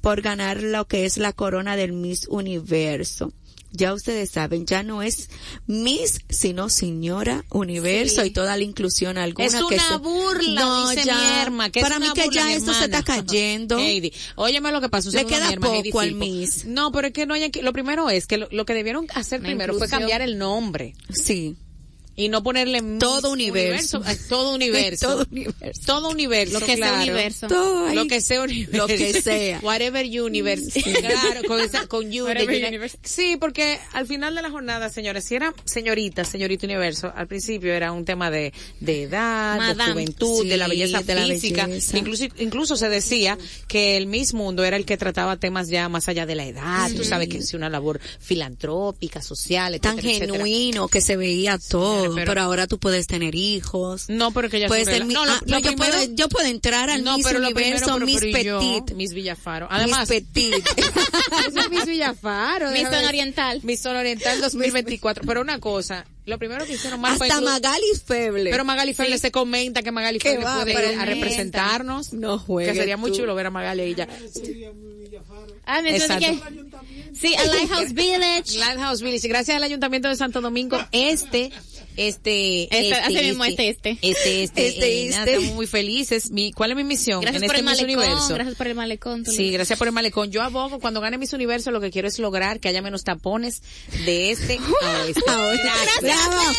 [0.00, 3.32] por ganar lo que es la corona del Miss Universo.
[3.76, 5.28] Ya ustedes saben, ya no es
[5.66, 8.28] Miss, sino Señora Universo Sí.
[8.28, 9.46] y toda la inclusión alguna.
[9.46, 11.16] Es que una se- burla, No, dice ya.
[11.16, 13.78] mi herma, que es Para mí que ya esto se está cayendo.
[13.78, 15.10] Heidi, óyeme lo que pasó.
[15.10, 16.14] Le queda mi herma, Heidi poco al.
[16.14, 16.64] Miss.
[16.64, 19.06] No, pero es que no hay que, lo primero es que lo, lo que debieron
[19.14, 21.56] hacer La primero fue cambiar el nombre Sí.
[22.16, 24.00] Y no ponerle Todo universo.
[24.28, 25.08] todo universo.
[25.08, 25.82] Todo universo.
[25.86, 26.60] Todo universo.
[26.60, 27.46] Lo que sea universo.
[27.48, 27.94] Todo ahí.
[27.94, 28.76] Lo que sea universo.
[28.76, 29.60] Lo que sea.
[29.62, 30.80] Whatever universe.
[30.82, 32.24] Claro, con, esa, con you.
[32.24, 32.98] Whatever de uni- universe.
[33.02, 37.72] Sí, porque al final de la jornada, señores, si era señorita, señorita universo, al principio
[37.74, 41.66] era un tema de, de edad, de juventud, Sí, de la belleza de la física.
[41.66, 41.98] belleza.
[41.98, 43.36] Incluso, incluso se decía
[43.68, 46.90] que el Miss Mundo era el que trataba temas ya más allá de la edad.
[46.96, 50.32] Tú sabes que es una labor filantrópica, social, Tan etcétera, etcétera.
[50.44, 54.04] genuino que se veía todo, pero- pero, ahora tú puedes tener hijos.
[54.08, 56.14] No, pero que ya Puedes ser mi- No, lo- ah, lo no, yo, primero- puedo,
[56.14, 58.58] yo puedo entrar al no, Miss pero lo Universo, primero, pero- Miss pero ¿y yo?
[58.84, 58.96] Petit.
[58.96, 59.68] Miss Villafaro.
[59.70, 60.54] Además, Miss Petit.
[61.48, 62.66] Esa es Miss Villafaro.
[62.70, 63.08] Miss déjame Zona.
[63.08, 63.60] Oriental.
[63.62, 65.24] Miss Zona Oriental 2024.
[65.26, 68.50] Pero una cosa, lo primero que hicieron mal Hasta inclu- Magali Feble.
[68.50, 72.12] Pero Magali Feble se comenta que Magali Feble va, puede ir a representarnos.
[72.12, 73.18] No juegues Que sería muy tú.
[73.18, 74.08] chulo ver a Magali y ella.
[75.66, 76.38] Ah, me que...
[77.14, 78.58] Sí, a Lighthouse Village.
[78.58, 79.28] Lighthouse Village.
[79.28, 81.50] Gracias al Ayuntamiento de Santo Domingo, este,
[81.96, 83.98] este, Este, así mismo, este, este.
[84.02, 85.34] este, este, Este, eh, nada, este.
[85.34, 86.30] estamos muy felices.
[86.30, 88.34] Mi, ¿cuál es mi misión Gracias en por este el malecón, Universo?
[88.34, 89.24] gracias por el malecón.
[89.26, 90.30] Sí, gracias por el malecón.
[90.30, 93.62] Yo abogo cuando gane Miss Universo, lo que quiero es lograr que haya menos tapones
[94.04, 95.22] de este a oeste.
[96.02, 96.56] Gracias.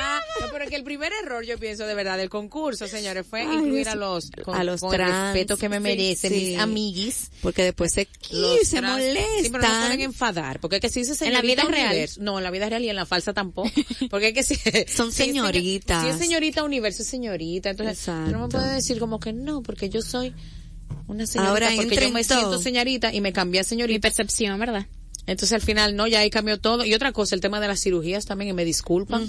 [0.00, 3.26] Ah, no, pero es que el primer error, yo pienso, de verdad, del concurso, señores,
[3.28, 6.36] fue Ay, incluir a los, con, A los con el respeto que me merecen sí.
[6.50, 7.30] mis amiguis.
[7.42, 8.92] Porque después se, Los y se trans.
[8.98, 9.24] molestan.
[9.44, 11.86] Sí, pero no pueden enfadar, porque es que si dice En la vida real.
[11.90, 13.70] universo, no, en la vida real y en la falsa tampoco,
[14.10, 14.54] porque es que si,
[14.94, 16.04] Son si es señor- señoritas.
[16.04, 18.48] Si es señorita universo, es señorita, entonces no me Exacto.
[18.58, 20.34] puede decir como que no, porque yo soy
[21.06, 24.00] una señorita, Ahora porque yo me siento señorita y me cambié a Mi señorita.
[24.08, 24.86] percepción, ¿verdad?
[25.28, 26.86] Entonces al final no, ya ahí cambió todo.
[26.86, 29.28] Y otra cosa, el tema de las cirugías también, y me disculpan.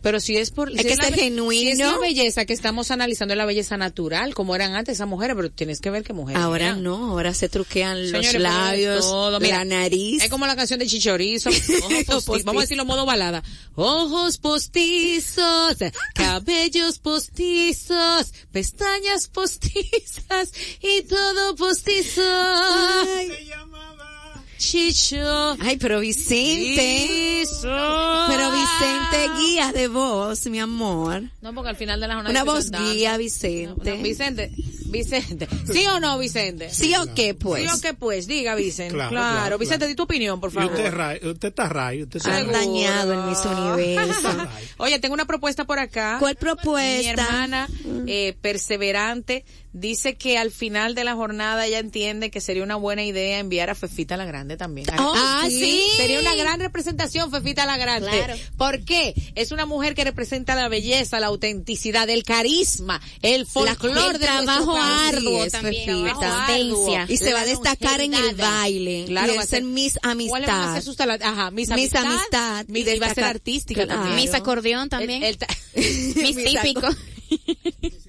[0.00, 0.70] Pero si es por...
[0.70, 1.60] Si que es la genuino.
[1.62, 5.08] Si es la belleza que estamos analizando, es la belleza natural, como eran antes esas
[5.08, 6.82] mujeres, pero tienes que ver que mujeres Ahora eran.
[6.84, 9.40] no, ahora se truquean los Señores, labios, todo.
[9.40, 10.22] Mira, la nariz.
[10.22, 11.50] Es como la canción de Chichorizo.
[11.82, 12.44] Ojos postizos.
[12.44, 13.42] Vamos a decirlo modo balada.
[13.74, 15.76] Ojos postizos,
[16.14, 22.22] cabellos postizos, pestañas postizas y todo postizo.
[24.66, 25.56] Chicho.
[25.60, 27.08] Ay, pero Vicente.
[27.44, 27.62] Chicho.
[28.28, 31.22] Pero Vicente, guía de voz, mi amor.
[31.40, 32.30] No, porque al final de la jornada.
[32.30, 32.92] Una voz cantando.
[32.94, 33.96] guía, Vicente.
[33.96, 34.52] no, Vicente,
[34.86, 35.48] Vicente.
[35.70, 36.70] ¿Sí o no, Vicente?
[36.72, 37.68] ¿Sí o qué, pues?
[37.68, 38.28] ¿Sí o qué, pues?
[38.28, 38.94] Diga, Vicente.
[38.94, 39.88] Claro, Claro, claro, Vicente, claro.
[39.88, 40.70] di tu opinión, por Y favor.
[40.72, 42.52] usted, ray- usted está ray, usted Seguro.
[42.52, 44.28] dañado en mis universo.
[44.78, 46.18] Oye, tengo una propuesta por acá.
[46.20, 47.10] ¿Cuál Mi propuesta?
[47.10, 47.68] hermana,
[48.06, 53.04] eh, perseverante, dice que al final de la jornada ella entiende que sería una buena
[53.04, 54.86] idea enviar a Fefita la Grande también.
[54.98, 55.82] Oh, ah, sí.
[55.96, 58.10] Sería una gran representación Fefita la Grande.
[58.10, 58.34] Claro.
[58.56, 59.14] ¿Por qué?
[59.34, 64.26] Es una mujer que representa la belleza, la autenticidad, el carisma, el folclore el de
[64.26, 65.14] trabajo país.
[65.16, 66.46] arduo es, también, Fefita.
[66.46, 67.06] arduo.
[67.08, 69.04] Y se La va a destacar en el baile.
[69.06, 70.74] Claro, y va a ser Miss ¿Cuáles van a Amistad.
[70.74, 71.00] ser sus?
[71.00, 72.04] Ajá, Miss Miss Amistad.
[72.06, 72.64] Amistad.
[72.68, 74.00] Miss- Y y va a ser artística Claro.
[74.02, 74.16] también.
[74.24, 75.22] Miss acordeón también.
[75.22, 75.38] El-
[75.74, 76.94] Mis típicos.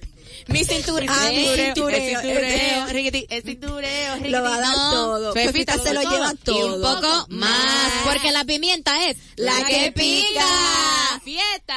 [0.48, 1.14] Mis cintureos.
[1.16, 2.88] Ah, mi El cintureo, cintureo,
[3.30, 5.32] el- cintureo, Lo va a dar todo.
[5.32, 6.12] Fefita se lo todo.
[6.12, 6.76] lleva Y todo.
[6.76, 7.92] un poco más.
[8.04, 11.20] Porque la pimienta es La que pica.
[11.24, 11.74] Fiesta,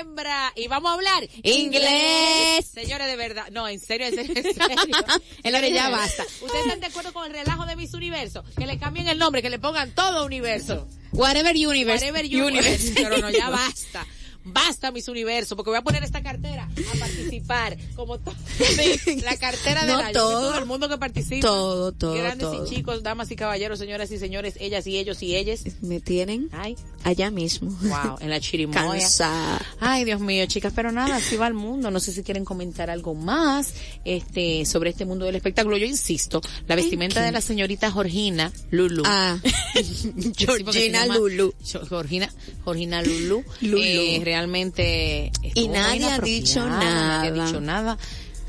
[0.00, 0.52] hembra.
[0.56, 2.66] Y vamos a hablar Inglés.
[2.72, 3.46] Señores, de verdad.
[3.52, 5.70] No, en serio, en serio, en serio.
[5.76, 6.22] Ya basta.
[6.40, 8.44] ¿Ustedes están de acuerdo con el relajo de Miss Universo?
[8.56, 10.86] Que le cambien el nombre, que le pongan todo universo.
[11.12, 12.06] Whatever universe.
[12.10, 12.92] Whatever universe.
[12.94, 14.06] Pero no, ya basta.
[14.46, 18.16] Basta, Miss Universo, porque voy a poner esta cartera a participar como
[19.04, 20.30] sí, la cartera de No, la todo.
[20.52, 21.46] todo el mundo que participa.
[21.46, 22.66] Todo, todo, Grandes todo.
[22.66, 25.64] y chicos, damas y caballeros, señoras y señores, ellas y ellos y ellas.
[25.82, 27.70] Me tienen Ay, allá mismo.
[27.82, 28.80] wow, en la chirimoya.
[29.00, 29.60] Cansada.
[29.80, 31.90] Ay, Dios mío, chicas, pero nada, así va el mundo.
[31.90, 33.74] No sé si quieren comentar algo más
[34.04, 35.76] este sobre este mundo del espectáculo.
[35.76, 39.02] Yo insisto, la vestimenta de la señorita Georgina Lulu.
[39.06, 39.38] Ah,
[40.36, 41.54] Georgina Lulu.
[41.88, 42.30] Georgina,
[42.64, 43.44] Georgina Lulu.
[43.60, 43.78] Lulu.
[43.82, 45.32] Eh, realmente.
[45.54, 47.46] Y nadie ha dicho inapropiada, Nadie ha nada.
[47.46, 47.98] dicho nada.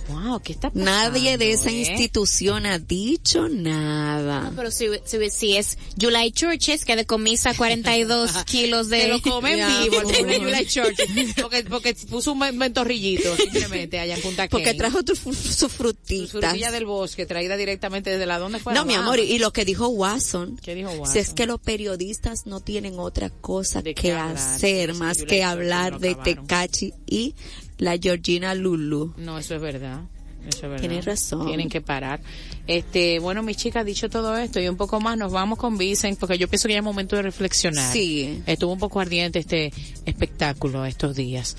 [0.07, 0.89] Wow, ¿qué está pasando?
[0.91, 1.73] Nadie de esa eh?
[1.79, 4.41] institución ha dicho nada.
[4.49, 9.01] No, pero si, si, si es July Churches, que decomisa 42 kilos de...
[9.01, 10.37] Se lo comen Ya, vivo el por pobre favor.
[10.39, 10.97] Julia Church.
[11.41, 15.69] Porque, porque puso un mentorrillito simplemente allá en Punta Porque trajo tu, fu- sus Su
[15.69, 18.73] frutilla del bosque traída directamente desde la donde fue.
[18.73, 20.57] No, mi amor, y lo que dijo Watson.
[20.63, 21.13] ¿Qué dijo Watson?
[21.13, 24.35] Si es que los periodistas no tienen otra cosa ¿De que hablar?
[24.37, 26.15] hacer más que hablar de.
[26.15, 27.35] Tecachi y
[27.77, 29.13] la Georgina Lulu.
[29.17, 30.01] No, eso es verdad.
[30.47, 30.79] Eso es verdad.
[30.79, 31.45] Tienes razón.
[31.47, 32.21] Tienen que parar.
[32.67, 36.17] Este, bueno, mis chicas, dicho todo esto y un poco más, nos vamos con Vicent,
[36.19, 37.91] porque yo pienso que ya es momento de reflexionar.
[37.91, 38.41] Sí.
[38.45, 39.73] Estuvo un poco ardiente este
[40.05, 41.57] espectáculo estos días.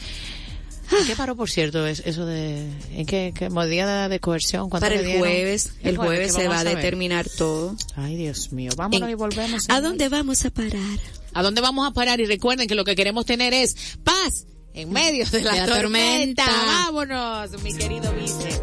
[0.99, 4.71] ¿En qué paró, por cierto, es- eso de, en qué, qué modalidad de coerción?
[4.71, 7.77] ¿Cuánto Para el jueves, el jueves ¿qué se va a determinar todo.
[7.95, 8.71] Ay, Dios mío.
[8.75, 9.69] Vámonos En- y volvemos.
[9.69, 10.99] ¿A dónde vamos a parar?
[11.35, 12.21] ¿A dónde vamos a parar?
[12.21, 14.47] Y recuerden que lo que queremos tener es paz
[14.79, 16.45] en medio de la, De la tormenta.
[16.45, 16.67] tormenta.
[16.93, 18.63] Vámonos, mi querido Vicent.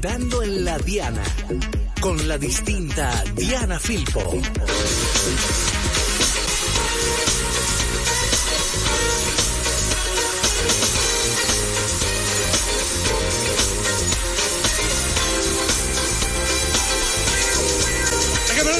[0.00, 1.22] Dando en la Diana.
[2.00, 4.22] Con la distinta Diana Filpo.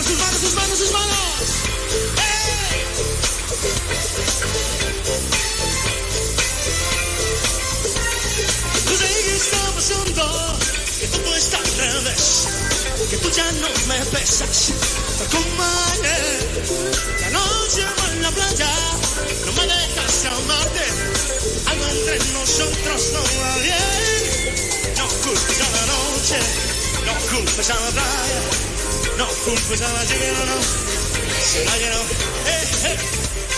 [0.03, 1.17] Sus manos, sus manos, sus manos.
[4.77, 4.80] ¡Eh!
[9.41, 10.59] Está pasando,
[11.01, 12.49] que todo está al revés,
[13.11, 14.73] que tú ya no me besas
[15.33, 16.49] como ayer.
[17.21, 17.83] La noche
[18.13, 18.73] en la playa,
[19.47, 20.85] no me dejas amarte,
[21.67, 24.97] algo entre nosotros no va bien.
[24.97, 26.39] No culpes a la noche,
[27.07, 28.71] no culpes a la playa.
[29.17, 30.57] No culpes a la lluvia, no.
[31.53, 32.01] Será que no.
[32.47, 32.97] Eh, eh.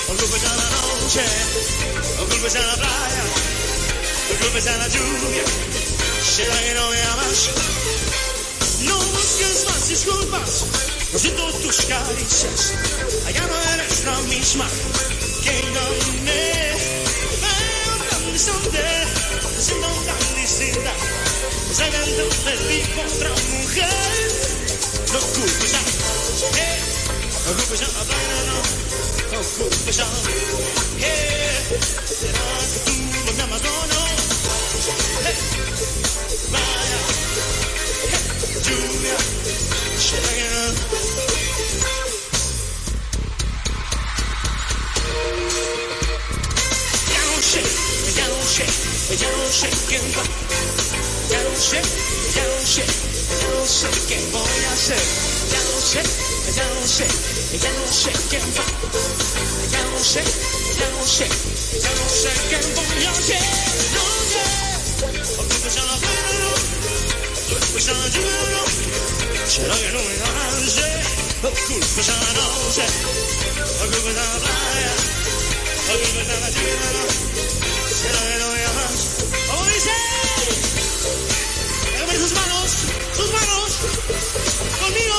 [0.09, 1.25] No culpes a la noche.
[2.19, 3.52] No culpes a la playa.
[4.33, 5.45] No culpes a la lluvia.
[6.25, 7.51] Será que no me amas.
[8.81, 10.65] No busques más disculpas.
[11.13, 12.73] No siento tus caricias.
[13.27, 14.67] Allá no eres la misma
[15.45, 15.85] que me
[16.25, 16.77] veo
[18.09, 18.83] tan distante.
[19.55, 20.93] Me siento tan distinta.
[21.77, 24.33] Que entonces vi otra mujer.
[25.13, 25.81] No culpes a,
[26.57, 26.81] eh,
[27.45, 28.57] no culpes a la playa, no,
[29.37, 30.07] no culpes a,
[31.01, 32.93] eh, será que tú
[33.27, 33.92] no me amas, no, no,
[35.23, 35.35] Ya no
[47.41, 47.63] sé,
[48.17, 48.67] ya no sé,
[49.17, 49.31] ya
[57.71, 58.65] no sé quién va.
[59.71, 60.23] Ya no sé,
[60.79, 61.27] ya no sé,
[61.79, 63.43] ya no sé qué voy a hacer.
[63.93, 64.72] Ya no sé,
[67.83, 68.63] o culpes a la lluvia, no.
[69.49, 70.89] Será que no me hace,
[71.43, 72.85] o culpes a la noche,
[73.63, 74.93] o culpes a la playa,
[75.89, 76.51] o culpes a la
[76.93, 77.05] no.
[78.01, 78.99] Será que no me amas.
[79.49, 79.95] ¿Cómo dice?
[81.93, 82.71] Déjame sus manos,
[83.17, 83.71] sus manos,
[84.81, 85.19] conmigo.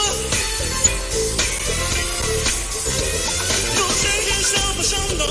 [3.76, 5.26] No sé qué está pasando,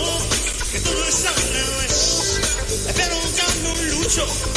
[0.71, 2.41] que todo está al revés.
[2.95, 3.71] Pero ya no
[4.01, 4.52] lucho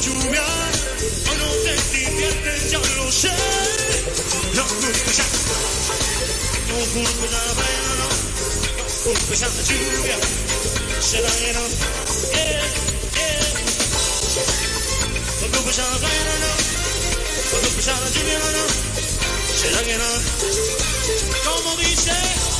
[0.00, 0.46] lluvia.
[1.28, 2.80] O no te diviertes, ya.
[4.54, 5.24] No culpes a,
[6.68, 6.78] no
[8.00, 8.08] no.
[9.04, 9.48] Culpes a
[11.52, 11.60] no,
[12.34, 12.60] eh,
[13.16, 13.54] eh.
[15.50, 15.98] Culpes a la
[21.76, 22.57] dice.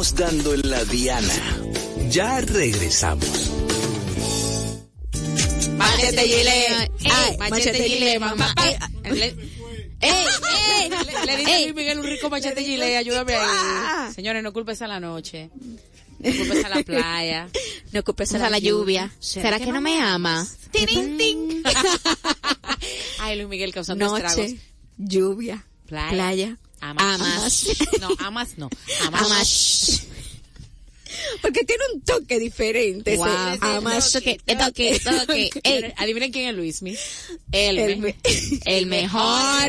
[0.00, 1.34] Estamos dando en la Diana.
[2.08, 3.28] Ya regresamos.
[5.76, 6.66] Machete Gile.
[7.10, 8.54] Ay, Machete Machete Gile, mamá.
[8.54, 8.54] mamá.
[8.64, 8.78] Eh,
[9.12, 9.24] Le
[10.00, 10.24] ¡Ey,
[10.80, 10.88] ey!
[10.88, 11.64] le- le dice a ¡Ey!
[11.64, 14.12] Luis Miguel un rico machete Gile, ayúdame ahí.
[14.14, 15.50] Señores, no culpes a la noche.
[16.20, 17.48] No culpes a la playa.
[17.92, 19.10] No culpes O sea, la lluvia.
[19.18, 20.46] ¿Será que no me ama?
[20.70, 21.62] Tirin, tin.
[23.18, 24.38] Ay, Luis Miguel causando estragos.
[24.38, 24.60] Noche,
[24.96, 26.10] lluvia, Playa.
[26.10, 26.56] playa.
[26.80, 27.20] Amas.
[27.20, 27.66] Amas.
[28.00, 28.68] No, amas no.
[29.06, 29.22] Amas.
[29.22, 30.08] Amas.
[31.42, 33.12] Porque tiene un toque diferente.
[33.14, 33.28] ese Wow.
[33.60, 34.12] amas.
[34.12, 35.50] Toque, toque, toque.
[35.62, 36.96] Ey, Adivinen quién es Luismi.
[37.52, 38.16] El, El me-
[38.64, 39.20] el mejor.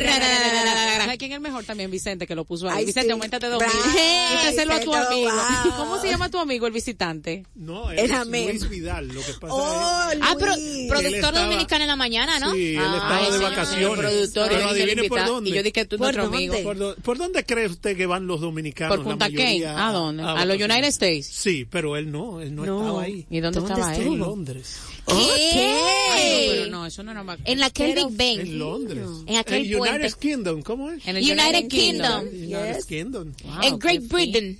[0.04, 1.90] ¿Sabe quién es el mejor también?
[1.90, 2.78] Vicente, que lo puso ahí.
[2.78, 3.12] Ay, Vicente, sí.
[3.12, 4.70] aumentate dos mil.
[4.70, 5.30] A tu amigo.
[5.30, 5.76] wow.
[5.76, 7.44] ¿Cómo se llama tu amigo, el visitante?
[7.54, 8.26] No, El es.
[8.28, 9.08] Luis Vidal.
[9.08, 10.18] Lo que pasa Oh, es...
[10.22, 10.52] Ah, pero
[10.88, 12.52] productor estaba- dominicano en la mañana, ¿no?
[12.52, 13.98] Sí, él Ah, estaba de es vacaciones.
[13.98, 15.50] productor, Pero yo dije, adivine por dónde.
[15.50, 16.54] Y yo dije, tú ¿Por nuestro amigo.
[16.62, 18.96] ¿Por, dó- por dónde cree usted que van los dominicanos?
[18.96, 19.88] Por Punta Cana.
[19.88, 20.22] ¿A dónde?
[20.22, 20.56] ¿A los?
[20.60, 21.26] United States?
[21.40, 22.80] Sí, pero él no, él no, No.
[22.82, 23.26] estaba ahí.
[23.30, 24.06] ¿Y dónde, ¿Dónde estaba estuvo?
[24.08, 24.18] En él?
[24.18, 24.76] Londres.
[25.06, 25.14] ¿Qué?
[25.14, 27.38] Ay, no, pero no, eso no era más.
[27.46, 28.40] En aquel Big Bang.
[28.46, 29.06] En Londres.
[29.26, 29.96] En aquel En puente.
[29.98, 31.06] United Kingdom, ¿cómo es?
[31.08, 32.20] En el United Kingdom.
[32.26, 32.84] United Yes.
[32.84, 33.32] Kingdom.
[33.42, 34.58] Wow, en Great Britain.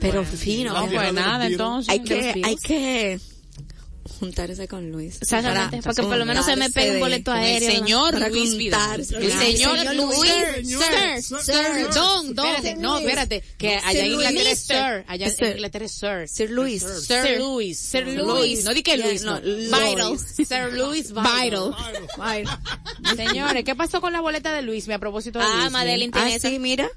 [0.00, 0.72] Pero fino.
[0.72, 1.92] No, Tierra pues nada, entonces.
[1.92, 3.20] Hay que, hay que
[4.18, 5.18] juntarse con Luis.
[5.20, 7.70] Exactamente, porque por lo menos se me pega un boleto Con el aéreo.
[7.70, 9.00] señor Para Luis Vidal.
[9.00, 10.18] El Ah, señor señor Luis.
[10.18, 12.46] Sir, Sir, sir, don, don.
[12.46, 15.04] Espérate, No, espérate, que allá en Inglaterra es sir.
[15.06, 15.46] Allá en.
[15.52, 16.28] Inglaterra es sir.
[16.28, 16.82] Sir Luis.
[17.06, 17.78] Sir Luis.
[17.78, 18.64] Sir Luis.
[18.64, 19.40] No di que Luis, no.
[19.40, 20.18] Vital.
[20.18, 21.74] Sir Luis Vital.
[22.16, 22.44] Vital.
[23.16, 24.86] Señores, ¿qué pasó con la boleta de Luis?
[24.88, 25.68] Me a propósito de Ah.
[25.70, 26.48] Madeline Ah, tiene esa.
[26.48, 26.88] sí, mira.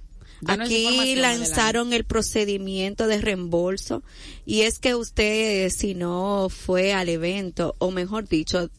[0.42, 4.04] Danos Aquí lanzaron el procedimiento de reembolso
[4.46, 8.70] y es que usted, si no fue al evento, o mejor dicho,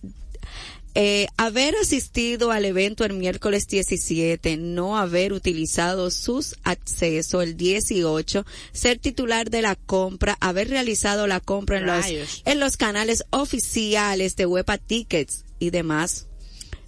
[0.95, 8.45] eh, haber asistido al evento el miércoles 17, no haber utilizado sus accesos el 18,
[8.73, 12.07] ser titular de la compra, haber realizado la compra en los,
[12.45, 16.27] en los canales oficiales de Wepa Tickets y demás.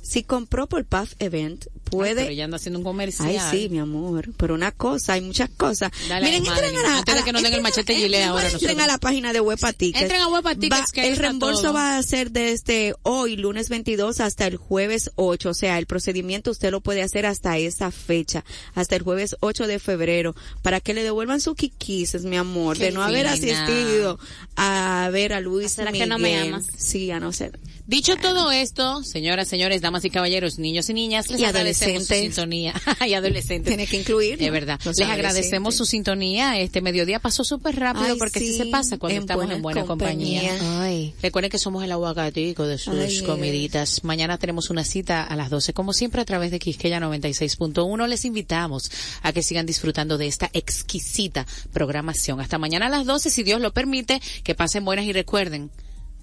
[0.02, 3.28] Si compró por PAF Event, puede Pero ella anda haciendo un comercial.
[3.28, 4.30] Ay, sí, mi amor.
[4.36, 5.90] Pero una cosa, hay muchas cosas.
[6.08, 8.84] Dale, Miren, entren a la, a la- entren a- machete gilet entren- ahora Entren nosotros.
[8.84, 10.02] a la página de Huepa Tickets.
[10.02, 11.72] Entren a Huepa Tickets, Va- que ahí El reembolso todo.
[11.74, 15.50] va a ser desde hoy, lunes 22, hasta el jueves 8.
[15.50, 19.66] O sea, el procedimiento usted lo puede hacer hasta esa fecha, hasta el jueves 8
[19.66, 24.18] de febrero, para que le devuelvan sus quiquises, mi amor, Qué de no haber asistido
[24.56, 26.54] a ver a Luis ¿Será que no me Miguel.
[26.54, 26.66] amas?
[26.76, 27.58] Sí, a no ser.
[27.86, 31.90] Dicho todo esto, señoras, señores, damas y caballeros, niños y niñas, les Y agradecemos su
[31.90, 32.34] adolescentes.
[32.34, 32.74] sintonía.
[33.06, 33.68] y adolescentes.
[33.68, 34.42] Tiene que incluir.
[34.42, 34.78] Es verdad.
[34.84, 36.60] Los Les agradecemos su sintonía.
[36.60, 39.56] Este mediodía pasó súper rápido Ay, porque así sí, se pasa cuando en estamos buena
[39.56, 40.50] en buena compañía.
[40.58, 40.82] compañía.
[40.82, 41.14] Ay.
[41.22, 44.04] Recuerden que somos el aguacatico de sus Ay, comiditas.
[44.04, 48.06] Mañana tenemos una cita a las 12, como siempre, a través de Quisqueya 96.1.
[48.08, 48.90] Les invitamos
[49.22, 52.40] a que sigan disfrutando de esta exquisita programación.
[52.40, 55.70] Hasta mañana a las 12, si Dios lo permite, que pasen buenas y recuerden,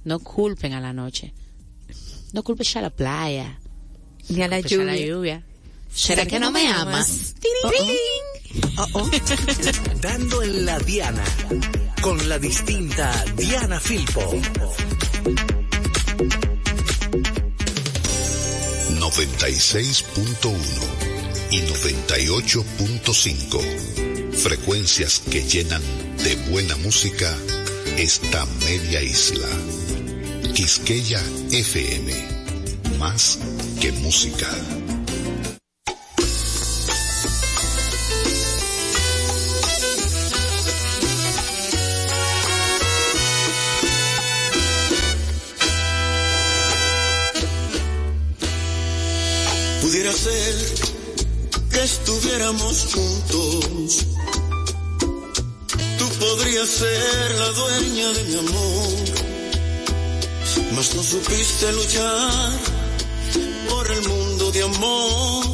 [0.04, 1.34] no culpen a la noche.
[2.34, 3.60] No culpes a la playa.
[4.30, 5.44] Ni a la a lluvia.
[5.94, 7.36] ¿Será que no me amas?
[8.78, 9.10] Oh, oh.
[10.02, 11.24] Dando en la Diana.
[12.02, 14.22] Con la distinta Diana Filpo.
[19.00, 20.58] 96.1
[21.52, 24.34] y 98.5.
[24.34, 25.82] Frecuencias que llenan
[26.24, 27.36] de buena música
[27.98, 29.48] esta media isla.
[30.54, 31.22] Quisqueya
[31.52, 32.14] FM.
[33.00, 33.40] Más
[33.82, 34.48] que música.
[49.98, 50.56] Pudiera ser
[51.72, 54.06] que estuviéramos juntos.
[55.98, 58.94] Tú podrías ser la dueña de mi amor,
[60.76, 62.52] mas no supiste luchar
[63.70, 65.46] por el mundo de amor,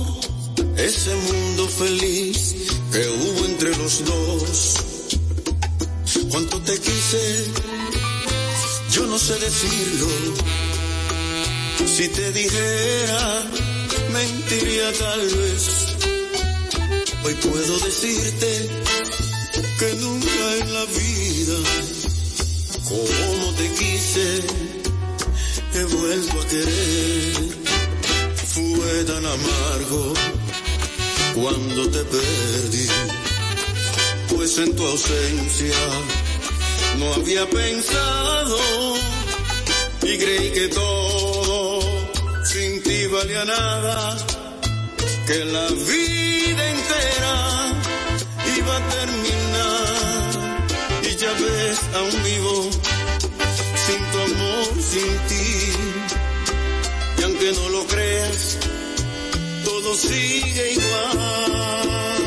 [0.75, 2.55] ese mundo feliz
[2.91, 4.75] que hubo entre los dos.
[6.29, 7.45] Cuánto te quise,
[8.91, 10.07] yo no sé decirlo.
[11.95, 13.45] Si te dijera,
[14.13, 15.63] mentiría tal vez.
[17.25, 18.69] Hoy puedo decirte
[19.79, 21.57] que nunca en la vida,
[22.89, 24.27] como te quise,
[25.75, 27.63] he vuelto a querer.
[28.53, 30.13] Fue tan amargo
[31.33, 32.87] cuando te perdí,
[34.29, 35.81] pues en tu ausencia
[36.99, 38.59] no había pensado
[40.03, 41.12] y creí que todo
[42.93, 44.15] ti valía nada,
[45.27, 47.35] que la vida entera
[48.57, 50.23] iba a terminar
[51.09, 52.55] y ya ves aún vivo
[53.85, 55.49] sin tu amor, sin ti
[57.17, 58.59] y aunque no lo creas,
[59.65, 62.22] todo sigue igual.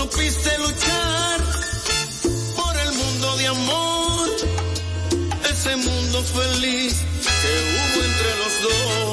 [0.00, 1.40] supiste luchar
[2.56, 4.30] por el mundo de amor,
[5.52, 6.94] ese mundo feliz
[7.42, 9.09] que hubo entre los dos.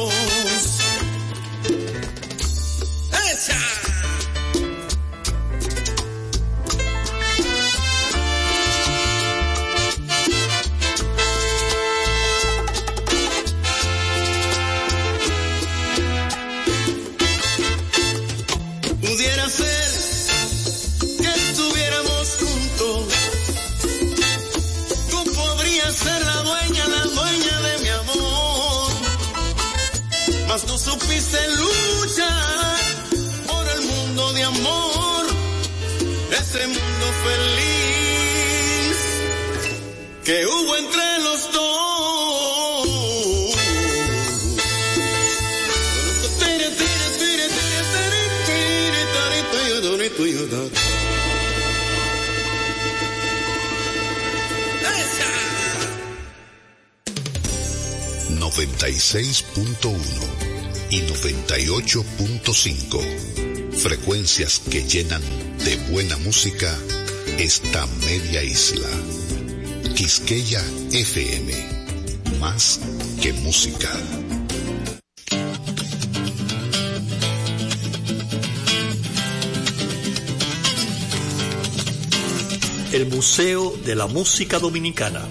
[61.48, 63.72] 98.5.
[63.72, 65.22] Frecuencias que llenan
[65.64, 66.78] de buena música
[67.38, 68.89] esta media isla.
[69.95, 71.54] Quisqueya FM.
[72.41, 72.82] Más
[73.22, 73.89] que música.
[82.91, 85.24] El Museo de la Música Dominicana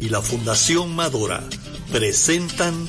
[0.00, 1.44] y la Fundación Madora
[1.92, 2.88] presentan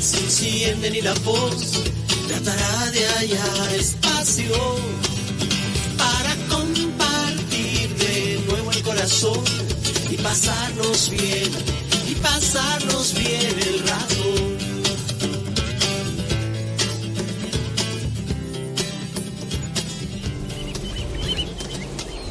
[0.00, 1.84] se encienden y la voz
[2.26, 4.56] tratará de hallar espacio
[5.96, 9.44] para compartir de nuevo el corazón
[10.10, 11.50] y pasarnos bien,
[12.08, 14.56] y pasarnos bien el rato.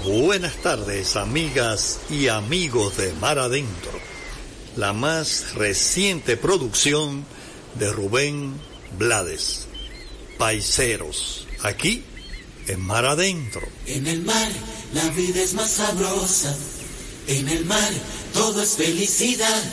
[0.06, 3.92] Buenas tardes, amigas y amigos de Mar Adentro,
[4.76, 7.26] la más reciente producción
[7.76, 8.54] de Rubén
[8.98, 9.68] Blades,
[10.38, 12.04] Paiseros, aquí
[12.68, 13.68] en Mar Adentro.
[13.86, 14.50] En el mar
[14.94, 16.56] la vida es más sabrosa,
[17.28, 17.92] en el mar
[18.34, 19.64] todo es felicidad.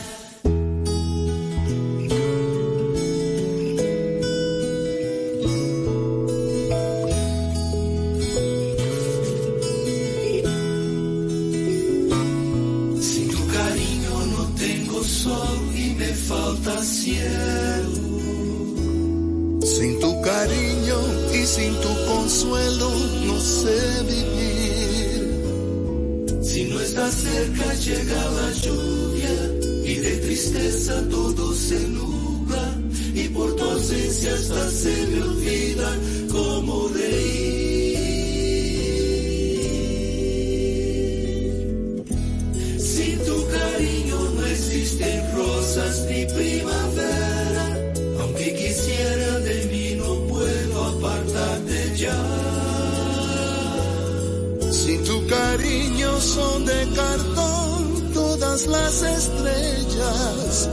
[56.23, 60.69] Son de cartón todas las estrellas.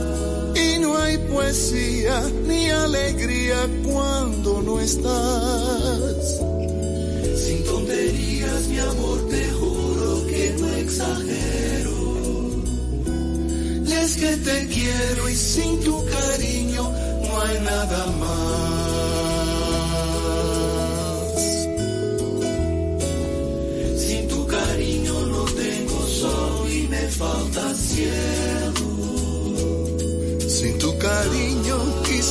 [0.55, 6.41] Y no hay poesía ni alegría cuando no estás.
[7.43, 11.91] Sin tonterías, mi amor, te juro que no exagero.
[14.01, 16.83] Es que te quiero y sin tu cariño
[17.23, 18.80] no hay nada más.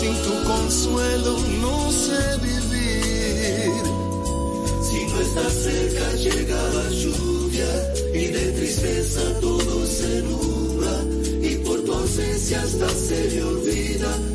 [0.01, 3.83] Sin tu consuelo no sé vivir.
[4.87, 7.71] Si no estás cerca llega la lluvia
[8.15, 10.97] y de tristeza todo se nubla
[11.43, 14.30] y por tu ausencia hasta se me olvida